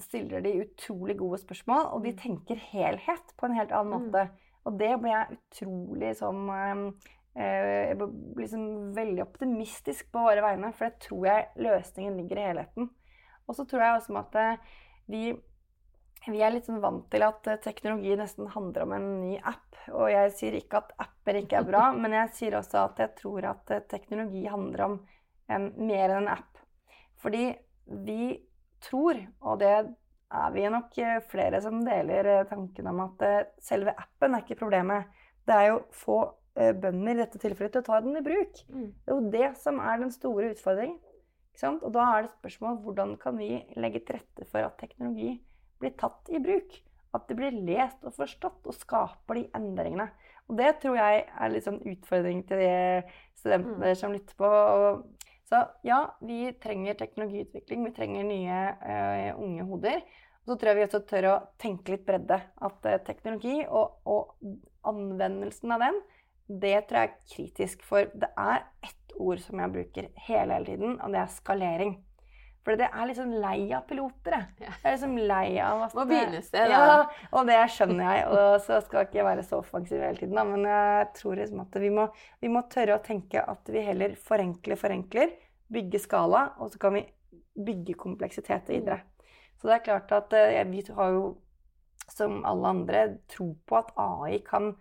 stiller 0.00 0.40
de 0.44 0.60
utrolig 0.62 1.16
gode 1.18 1.40
spørsmål, 1.42 1.88
og 1.94 2.04
de 2.06 2.12
tenker 2.16 2.60
helhet 2.70 3.34
på 3.36 3.48
en 3.48 3.56
helt 3.58 3.72
annen 3.72 3.92
Mm. 3.92 4.06
måte. 4.08 4.28
Og 4.66 4.78
det 4.78 4.92
ble 5.00 5.10
jeg 5.10 5.38
utrolig 5.38 6.16
sånn 6.16 6.48
eh, 7.36 7.88
Jeg 7.88 7.98
ble 7.98 8.08
liksom 8.36 8.94
veldig 8.94 9.22
optimistisk 9.22 10.10
på 10.12 10.24
våre 10.26 10.42
vegne, 10.42 10.72
for 10.72 10.88
det 10.88 11.00
tror 11.00 11.26
jeg 11.26 11.48
løsningen 11.56 12.16
ligger 12.16 12.38
i 12.38 12.46
helheten. 12.48 12.90
Og 13.48 13.54
så 13.54 13.64
tror 13.64 13.80
jeg 13.80 14.00
også 14.00 14.18
at 14.18 14.34
eh, 14.34 14.56
vi 15.08 15.22
vi 16.28 16.42
er 16.42 16.50
litt 16.52 16.66
sånn 16.66 16.82
vant 16.82 17.06
til 17.12 17.22
at 17.24 17.46
eh, 17.46 17.60
teknologi 17.62 18.16
nesten 18.18 18.50
handler 18.52 18.84
om 18.84 18.92
en 18.96 19.06
ny 19.22 19.38
app. 19.38 19.78
Og 19.94 20.10
jeg 20.10 20.32
sier 20.36 20.56
ikke 20.58 20.82
at 20.82 20.92
apper 20.98 21.38
ikke 21.40 21.60
er 21.60 21.68
bra, 21.68 21.92
men 22.00 22.12
jeg 22.12 22.34
sier 22.34 22.58
også 22.58 22.84
at 22.88 23.00
jeg 23.04 23.14
tror 23.20 23.46
at 23.54 23.70
eh, 23.70 23.84
teknologi 23.88 24.44
handler 24.50 24.84
om 24.88 24.98
en, 25.48 25.70
mer 25.78 26.10
enn 26.10 26.26
en 26.26 26.32
app. 26.34 26.60
Fordi 27.22 27.52
vi 28.04 28.36
tror, 28.84 29.18
og 29.40 29.58
det 29.62 29.72
er 30.28 30.52
vi 30.52 30.64
nok 30.68 30.98
eh, 31.00 31.20
flere 31.30 31.60
som 31.64 31.80
deler 31.86 32.28
eh, 32.28 32.46
tanken 32.48 32.90
om 32.90 33.04
at 33.06 33.24
eh, 33.24 33.46
selve 33.64 33.94
appen 33.96 34.36
er 34.36 34.44
ikke 34.44 34.60
problemet. 34.60 35.08
Det 35.48 35.56
er 35.56 35.70
jo 35.72 35.80
få 35.96 36.18
bønder 36.58 37.12
i 37.12 37.20
dette 37.20 37.38
tilfellet 37.38 37.70
til 37.76 37.84
å 37.84 37.86
ta 37.86 38.00
den 38.02 38.18
i 38.18 38.24
bruk. 38.24 38.56
Mm. 38.66 38.86
Det 38.90 39.12
er 39.12 39.14
jo 39.14 39.30
det 39.30 39.48
som 39.62 39.76
er 39.78 40.00
den 40.00 40.10
store 40.10 40.48
utfordringen. 40.50 40.96
Ikke 41.52 41.60
sant? 41.60 41.84
Og 41.86 41.92
da 41.94 42.06
er 42.16 42.24
det 42.24 42.32
spørsmål 42.32 42.80
hvordan 42.82 43.12
kan 43.22 43.38
vi 43.38 43.60
legge 43.78 44.02
til 44.02 44.18
rette 44.18 44.46
for 44.50 44.66
at 44.66 44.74
teknologi 44.80 45.36
blir 45.78 45.94
tatt 46.00 46.32
i 46.34 46.40
bruk? 46.42 46.74
At 47.14 47.30
det 47.30 47.38
blir 47.38 47.54
lest 47.54 48.02
og 48.02 48.16
forstått 48.18 48.66
og 48.66 48.74
skaper 48.74 49.38
de 49.38 49.46
endringene. 49.54 50.08
Og 50.50 50.58
det 50.58 50.72
tror 50.82 50.98
jeg 50.98 51.22
er 51.28 51.54
litt 51.54 51.68
sånn 51.68 51.78
utfordring 51.92 52.42
til 52.48 52.60
de 52.64 52.74
studentene 53.38 53.94
mm. 53.94 53.98
som 54.02 54.16
lytter 54.16 54.42
på. 54.42 54.50
Og, 54.50 55.00
så 55.48 55.62
ja, 55.82 56.02
vi 56.20 56.52
trenger 56.60 56.98
teknologiutvikling, 56.98 57.84
vi 57.86 57.94
trenger 57.96 58.26
nye 58.28 58.58
uh, 58.82 59.40
unge 59.40 59.64
hoder. 59.70 60.02
Og 60.44 60.52
så 60.52 60.56
tror 60.58 60.70
jeg 60.70 60.78
vi 60.78 60.84
også 60.84 61.00
tør 61.08 61.28
å 61.30 61.36
tenke 61.60 61.94
litt 61.94 62.04
bredde. 62.08 62.36
At 62.68 62.88
uh, 62.88 62.98
teknologi 63.06 63.62
og, 63.64 64.02
og, 64.08 64.34
anvendelsen 64.88 65.72
av 65.74 65.82
den, 65.84 65.96
det 66.48 66.76
tror 66.88 67.02
jeg 67.02 67.08
er 67.08 67.32
kritisk. 67.32 67.82
For 67.88 68.12
det 68.12 68.28
er 68.40 68.66
ett 68.84 69.16
ord 69.16 69.40
som 69.44 69.60
jeg 69.60 69.74
bruker 69.74 70.10
hele, 70.28 70.58
hele 70.58 70.68
tiden, 70.68 71.00
og 71.00 71.16
det 71.16 71.22
er 71.22 71.32
skalering. 71.32 71.96
For 72.68 72.76
det 72.76 72.84
er 72.92 73.06
liksom 73.08 73.30
lei 73.40 73.70
av 73.72 73.86
piloter. 73.88 74.34
Jeg. 74.36 74.48
jeg 74.60 74.72
er 74.82 74.92
liksom 74.92 75.14
lei 75.30 75.44
av 75.64 75.86
at 75.86 75.94
Må 75.96 76.04
begynne 76.04 76.42
sted, 76.44 76.68
da. 76.68 76.80
Ja, 76.82 77.28
og 77.32 77.46
det 77.48 77.62
skjønner 77.72 78.02
jeg. 78.04 78.24
Og 78.28 78.56
så 78.60 78.80
skal 78.84 78.98
jeg 78.98 79.08
ikke 79.08 79.24
være 79.24 79.44
så 79.46 79.60
offensiv 79.62 80.02
hele 80.04 80.20
tiden, 80.20 80.34
da. 80.36 80.44
Men 80.44 80.66
jeg 80.68 81.06
tror 81.16 81.40
liksom 81.40 81.62
at 81.62 81.78
vi 81.80 81.88
må, 81.96 82.04
vi 82.44 82.50
må 82.52 82.60
tørre 82.68 82.98
å 82.98 83.00
tenke 83.06 83.40
at 83.40 83.70
vi 83.72 83.86
heller 83.86 84.18
forenkler, 84.20 84.76
forenkler. 84.76 85.32
Bygge 85.72 86.02
skala, 86.02 86.42
og 86.60 86.74
så 86.74 86.82
kan 86.82 86.98
vi 86.98 87.06
bygge 87.70 87.96
kompleksitet 88.04 88.68
videre. 88.68 89.00
Så 89.56 89.70
det 89.70 89.78
er 89.78 89.86
klart 89.88 90.12
at 90.18 90.36
ja, 90.36 90.66
vi 90.68 90.84
har 91.00 91.16
jo, 91.16 91.24
som 92.12 92.42
alle 92.52 92.74
andre, 92.74 93.06
tro 93.32 93.54
på 93.64 93.80
at 93.80 93.96
AI 93.96 94.42
kan, 94.44 94.74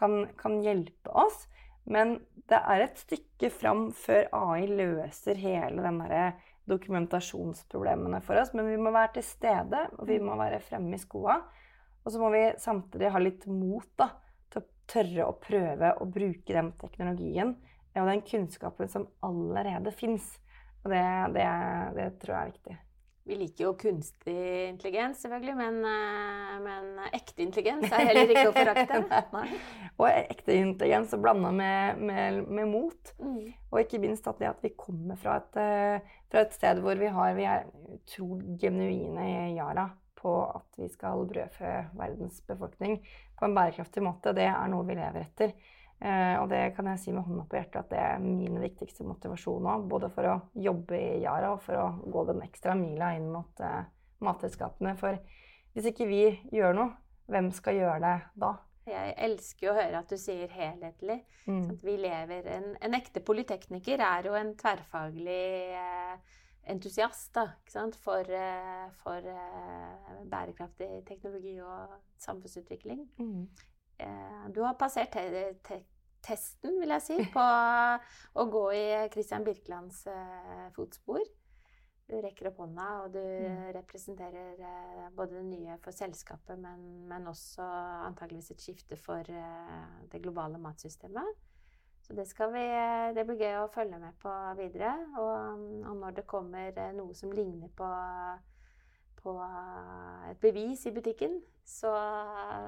kan, 0.00 0.22
kan 0.40 0.62
hjelpe 0.64 1.12
oss. 1.12 1.44
Men 1.84 2.22
det 2.48 2.64
er 2.64 2.86
et 2.86 3.04
stykke 3.04 3.52
fram 3.52 3.90
før 3.92 4.32
AI 4.32 4.64
løser 4.72 5.36
hele 5.44 5.84
den 5.84 6.00
derre 6.06 6.26
dokumentasjonsproblemene 6.70 8.20
for 8.24 8.40
oss. 8.40 8.52
Men 8.56 8.68
vi 8.70 8.78
må 8.80 8.92
være 8.94 9.16
til 9.18 9.26
stede, 9.26 9.84
og 9.98 10.08
vi 10.08 10.18
må 10.22 10.36
være 10.40 10.62
fremme 10.64 10.96
i 10.96 11.02
skoa. 11.02 11.38
Og 12.04 12.12
så 12.12 12.20
må 12.20 12.30
vi 12.34 12.46
samtidig 12.60 13.12
ha 13.12 13.20
litt 13.20 13.46
mot 13.48 13.88
da, 14.00 14.10
til 14.52 14.62
å 14.62 14.68
tørre 14.90 15.28
å 15.28 15.36
prøve 15.40 15.92
å 16.00 16.08
bruke 16.08 16.56
den 16.56 16.72
teknologien 16.80 17.54
og 17.94 18.10
den 18.10 18.24
kunnskapen 18.26 18.90
som 18.90 19.06
allerede 19.24 19.92
fins. 19.94 20.26
Og 20.84 20.92
det, 20.92 21.04
det, 21.36 21.46
det 21.96 22.08
tror 22.20 22.34
jeg 22.34 22.42
er 22.42 22.52
viktig. 22.52 22.78
Vi 23.24 23.36
liker 23.40 23.64
jo 23.64 23.70
kunstig 23.80 24.36
intelligens, 24.68 25.22
selvfølgelig, 25.24 25.54
men, 25.56 25.78
eh, 25.88 26.56
men 26.60 27.06
ekte 27.16 27.40
intelligens 27.40 27.86
er 27.88 28.10
heller 28.10 28.32
ikke 28.34 28.50
å 28.50 28.52
forakte. 28.52 28.98
og 30.00 30.08
ekte 30.10 30.56
intelligens 30.58 31.14
blanda 31.16 31.52
med, 31.56 32.02
med, 32.04 32.42
med, 32.44 32.68
mot. 32.68 33.14
Mm. 33.16 33.46
Og 33.72 33.80
ikke 33.80 34.02
minst 34.02 34.28
at, 34.28 34.42
at 34.44 34.60
vi 34.60 34.74
kommer 34.76 35.16
fra 35.20 35.38
et, 35.40 35.56
eh, 35.56 36.16
fra 36.28 36.44
et, 36.44 36.52
sted 36.52 36.82
hvor 36.84 37.00
vi, 37.00 37.08
har, 37.16 37.32
vi 37.38 37.48
er 37.48 37.64
tro 38.12 38.28
genuine 38.60 39.28
i 39.30 39.54
Yara 39.56 39.88
på 40.20 40.34
at 40.44 40.80
vi 40.80 40.90
skal 40.92 41.24
brødfø 41.28 41.72
verdens 41.96 42.44
befolkning 42.44 42.98
på 43.38 43.48
en 43.48 43.56
bærekraftig 43.56 44.04
måte. 44.04 44.36
Det 44.36 44.50
er 44.50 44.68
noe 44.72 44.84
vi 44.84 45.00
lever 45.00 45.24
etter. 45.24 45.56
Eh, 46.00 46.34
og 46.40 46.48
det 46.50 46.74
kan 46.76 46.88
jeg 46.90 47.00
si 47.00 47.14
med 47.14 47.24
hånda 47.24 47.46
på 47.48 47.56
hjertet 47.56 47.80
at 47.80 47.92
det 47.92 48.00
er 48.02 48.20
min 48.24 48.58
viktigste 48.60 49.06
motivasjon 49.06 49.70
òg. 49.70 49.86
Både 49.90 50.10
for 50.12 50.28
å 50.28 50.36
jobbe 50.66 50.98
i 50.98 51.22
Yara 51.24 51.54
og 51.54 51.62
for 51.64 51.80
å 51.80 51.86
gå 52.04 52.26
den 52.32 52.44
ekstra 52.44 52.76
mila 52.78 53.14
inn 53.16 53.30
mot 53.32 53.64
eh, 53.64 53.82
matselskapene. 54.24 54.96
For 55.00 55.20
hvis 55.74 55.90
ikke 55.90 56.08
vi 56.10 56.22
gjør 56.54 56.76
noe, 56.76 56.92
hvem 57.30 57.50
skal 57.56 57.78
gjøre 57.80 58.00
det 58.04 58.16
da? 58.40 58.54
Jeg 58.84 59.14
elsker 59.24 59.70
å 59.70 59.76
høre 59.78 60.00
at 60.02 60.10
du 60.12 60.18
sier 60.20 60.50
helhetlig. 60.52 61.22
Mm. 61.48 61.62
Sånn 61.64 61.78
vi 61.84 61.96
lever 62.02 62.48
en, 62.52 62.72
en, 62.84 62.96
ekte 62.98 63.22
polytekniker 63.24 64.02
er 64.04 64.28
jo 64.28 64.34
en 64.36 64.52
tverrfaglig 64.60 65.46
eh, 65.78 66.34
entusiast 66.68 67.32
da, 67.36 67.46
for, 68.02 68.28
eh, 68.28 68.84
for 69.00 69.30
eh, 69.32 70.18
bærekraftig 70.28 70.90
teknologi 71.08 71.56
og 71.64 71.96
samfunnsutvikling. 72.20 73.06
Mm. 73.20 73.46
Eh, 73.98 74.50
du 74.54 74.62
har 74.64 74.74
passert 74.78 75.12
te 75.14 75.54
te 75.64 75.80
testen, 76.24 76.78
vil 76.80 76.94
jeg 76.96 77.04
si, 77.04 77.16
på 77.36 77.46
å 78.40 78.44
gå 78.50 78.66
i 78.74 78.84
Christian 79.12 79.44
Birkelands 79.46 80.06
eh, 80.10 80.68
fotspor. 80.76 81.24
Du 82.04 82.18
rekker 82.20 82.50
opp 82.50 82.58
hånda, 82.60 82.86
og 83.04 83.14
du 83.14 83.20
mm. 83.20 83.60
representerer 83.76 84.60
eh, 84.60 85.06
både 85.16 85.38
det 85.38 85.46
nye 85.48 85.78
for 85.84 85.96
selskapet, 85.96 86.58
men, 86.60 87.04
men 87.08 87.28
også 87.30 87.64
antageligvis 88.10 88.52
et 88.52 88.64
skifte 88.64 88.98
for 89.00 89.24
det 89.24 90.20
globale 90.24 90.60
matsystemet. 90.60 91.44
Så 92.04 92.12
det, 92.12 92.26
vi, 92.52 92.64
det, 93.16 93.22
blir 93.24 93.40
gøy 93.40 93.62
å 93.62 93.70
følge 93.72 93.96
med 93.96 94.12
på 94.20 94.32
videre. 94.58 94.90
Og, 95.16 95.62
og 95.88 95.94
når 96.02 96.18
det 96.18 96.26
kommer 96.28 96.76
noe 96.92 97.16
som 97.16 97.32
ligner 97.32 97.70
på 97.72 97.88
på 99.24 99.34
et 100.30 100.40
bevis 100.42 100.84
i 100.86 100.92
butikken, 100.92 101.38
så, 101.64 101.90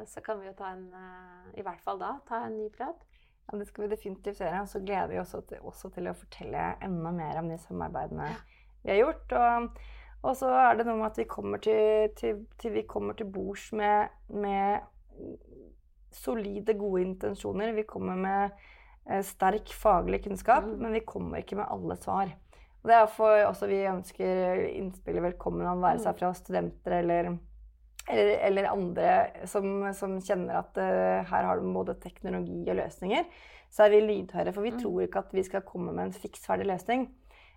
så, 0.08 0.22
kan 0.24 0.40
vi 0.40 0.48
jo 0.48 0.54
ta 0.56 0.72
en 0.72 0.86
I 1.56 1.64
hvert 1.64 1.82
fall 1.84 2.00
da 2.00 2.14
ta 2.28 2.46
en 2.46 2.56
ny 2.56 2.70
prat. 2.72 3.02
Ja, 3.46 3.58
Det 3.58 3.68
skal 3.68 3.84
vi 3.84 3.90
definitivt 3.92 4.40
gjøre. 4.40 4.62
Og 4.64 4.68
så 4.68 4.80
gleder 4.80 5.12
vi 5.12 5.20
oss 5.20 5.34
også 5.34 5.48
til, 5.52 5.66
også 5.68 5.90
til, 5.94 6.08
å 6.10 6.16
fortelle 6.16 6.70
enda 6.82 7.12
mer 7.14 7.42
om 7.42 7.50
de 7.52 7.58
samarbeidene 7.62 8.30
ja. 8.32 8.40
vi 8.82 8.92
har 8.94 9.02
gjort. 9.02 9.36
Og, 9.40 9.82
og, 10.22 10.32
så 10.40 10.54
er 10.62 10.78
det 10.78 10.88
noe 10.88 10.98
med 11.00 11.10
at 11.10 11.20
vi 11.20 11.28
kommer 11.30 11.62
til, 11.62 12.08
til, 12.18 12.40
til 12.60 12.74
vi 12.74 12.86
kommer 12.88 13.18
til 13.18 13.30
bords 13.30 13.68
med, 13.76 14.16
med, 14.32 14.80
solide, 16.16 16.74
gode 16.78 17.04
intensjoner. 17.04 17.74
Vi 17.76 17.86
kommer 17.88 18.18
med 18.18 18.56
eh, 19.10 19.22
sterk 19.26 19.70
faglig 19.76 20.24
kunnskap, 20.24 20.64
mm. 20.64 20.80
men 20.82 20.96
vi 20.96 21.04
kommer 21.06 21.44
ikke 21.44 21.60
med 21.60 21.68
alle 21.70 21.98
svar. 22.00 22.32
Og 22.86 22.90
det 22.92 23.00
er 23.00 23.08
for 23.10 23.40
også 23.48 23.66
vi 23.66 23.80
ønsker 23.90 24.60
innspillet 24.68 25.24
velkommen, 25.24 25.66
om 25.66 25.80
være 25.82 25.98
seg 26.04 26.12
mm. 26.14 26.18
fra 26.20 26.28
studenter 26.38 26.92
eller, 27.00 27.32
eller, 28.06 28.28
eller 28.46 28.68
andre 28.70 29.14
som, 29.50 29.66
som, 29.90 30.12
kjenner 30.22 30.60
at 30.60 30.78
uh, 30.78 31.24
her 31.26 31.48
har 31.48 31.58
du 31.58 31.66
både 31.74 31.96
teknologi 31.98 32.60
og 32.62 32.78
løsninger. 32.78 33.26
Så 33.74 33.88
er 33.88 33.90
vi 33.90 34.04
lydhøre, 34.04 34.52
for 34.54 34.62
vi 34.62 34.70
mm. 34.76 34.78
tror 34.84 35.00
ikke 35.02 35.24
at 35.24 35.34
vi 35.34 35.42
skal 35.48 35.66
komme 35.66 35.96
med 35.96 36.04
en 36.04 36.14
fiksferdig 36.14 36.68
løsning. 36.70 37.08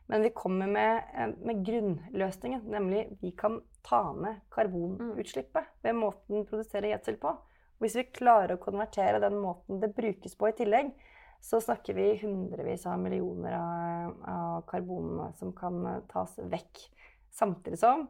Men 0.10 0.26
vi 0.26 0.34
kommer 0.34 0.74
med, 0.74 1.14
eh, 1.14 1.30
med, 1.46 1.62
grunnløsningen, 1.68 2.66
nemlig 2.74 3.06
vi 3.22 3.30
kan 3.38 3.60
ta 3.86 4.02
ned 4.18 4.42
karbonutslippet 4.50 5.70
ved 5.86 5.94
måten 5.94 6.48
produsere 6.50 6.90
gjødsel 6.90 7.22
på. 7.22 7.36
Hvis 7.78 8.00
vi 8.02 8.08
klarer 8.18 8.58
å 8.58 8.64
konvertere 8.64 9.22
den 9.22 9.38
måten 9.38 9.78
det 9.78 9.94
brukes 9.94 10.34
på 10.34 10.50
i 10.50 10.58
tillegg, 10.58 10.90
så 11.42 11.62
snakker 11.62 11.94
vi 11.94 12.18
hundrevis 12.22 12.86
av 12.86 13.00
millioner 13.00 13.56
av, 13.56 14.16
av 14.28 14.62
karbon 14.68 15.32
som 15.40 15.54
kan 15.56 15.86
eh, 15.88 16.02
tas 16.12 16.36
vekk. 16.52 16.82
Samtidig 17.32 17.80
som 17.80 18.08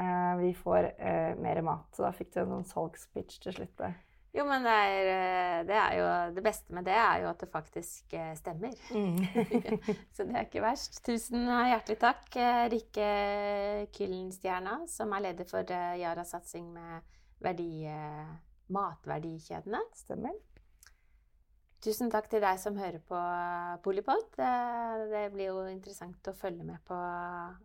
eh, 0.00 0.36
vi 0.40 0.54
får 0.54 0.92
eh, 0.96 1.34
mer 1.36 1.60
mat. 1.62 1.90
Så 1.92 2.06
da 2.06 2.12
fikk 2.16 2.32
du 2.32 2.40
en 2.42 2.56
sånn 2.56 2.70
salgspitch 2.70 3.42
til 3.44 3.56
slutt. 3.58 3.84
Jo, 4.32 4.46
men 4.48 4.64
det 4.64 4.72
er, 4.72 5.08
eh, 5.12 5.58
det 5.68 5.76
er, 5.76 5.96
jo 5.98 6.06
Det 6.38 6.44
beste 6.46 6.72
med 6.72 6.86
det 6.88 6.94
er 6.96 7.18
jo 7.22 7.28
at 7.34 7.42
det 7.44 7.50
faktisk 7.52 8.14
eh, 8.16 8.32
stemmer. 8.38 8.72
Mm. 8.94 9.20
så 10.14 10.24
det 10.24 10.38
er 10.38 10.46
ikke 10.46 10.64
verst. 10.64 11.02
Tusen 11.04 11.44
hjertelig 11.44 11.98
takk, 12.00 12.38
Rikke 12.72 13.10
Kyllenstjerna, 13.92 14.80
som 14.88 15.12
er 15.12 15.28
leder 15.28 15.50
for 15.50 15.76
Yara 16.00 16.24
Satsing 16.24 16.72
med 16.72 17.12
verdi, 17.42 17.84
matverdikjedene. 18.72 19.84
Stemmer. 19.98 20.40
Tusen 21.82 22.12
takk 22.14 22.28
til 22.30 22.38
deg 22.44 22.60
som 22.62 22.76
hører 22.78 23.00
på 23.02 23.20
Polipod. 23.82 24.36
Det 24.36 25.22
blir 25.34 25.48
jo 25.48 25.64
interessant 25.66 26.28
å 26.30 26.34
følge 26.38 26.62
med 26.62 26.78
på 26.86 26.94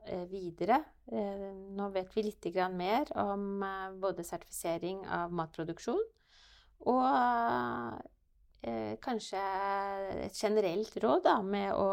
eh, 0.10 0.24
videre. 0.32 0.80
Eh, 1.12 1.44
nå 1.78 1.92
vet 1.94 2.16
vi 2.16 2.24
litt 2.26 2.48
mer 2.74 3.12
om 3.22 3.62
eh, 3.62 3.92
både 4.02 4.26
sertifisering 4.26 5.04
av 5.06 5.34
matproduksjon 5.34 6.02
og 6.88 8.06
kanskje 9.02 9.42
et 10.26 10.38
generelt 10.38 10.96
råd 11.02 11.22
da, 11.24 11.36
med 11.46 11.72
å, 11.78 11.86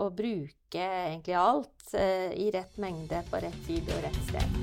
å 0.00 0.06
bruke 0.10 0.80
egentlig 0.80 1.36
alt 1.38 1.94
i 1.94 2.48
rett 2.52 2.78
mengde 2.82 3.20
på 3.30 3.40
rett 3.44 3.60
tid 3.68 3.88
og 3.94 4.00
rett 4.02 4.22
sted. 4.28 4.56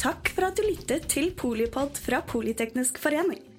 Takk 0.00 0.32
for 0.36 0.48
at 0.48 0.60
du 0.60 0.68
lyttet 0.68 1.08
til 1.12 1.32
Polipod 1.36 1.98
fra 2.00 2.22
Politeknisk 2.28 3.00
forening. 3.02 3.51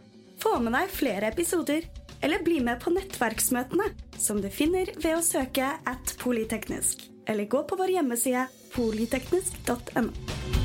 Få 0.43 0.57
med 0.59 0.73
deg 0.75 0.89
flere 0.91 1.29
episoder, 1.31 1.85
eller 2.19 2.43
bli 2.43 2.57
med 2.63 2.81
på 2.83 2.91
nettverksmøtene, 2.91 3.85
som 4.19 4.41
du 4.43 4.49
finner 4.51 4.91
ved 4.97 5.15
å 5.15 5.23
søke 5.23 5.69
at 5.87 6.13
polyteknisk, 6.19 7.05
eller 7.31 7.47
gå 7.47 7.63
på 7.69 7.79
vår 7.79 7.95
hjemmeside 7.95 8.49
polyteknisk.no. 8.75 10.62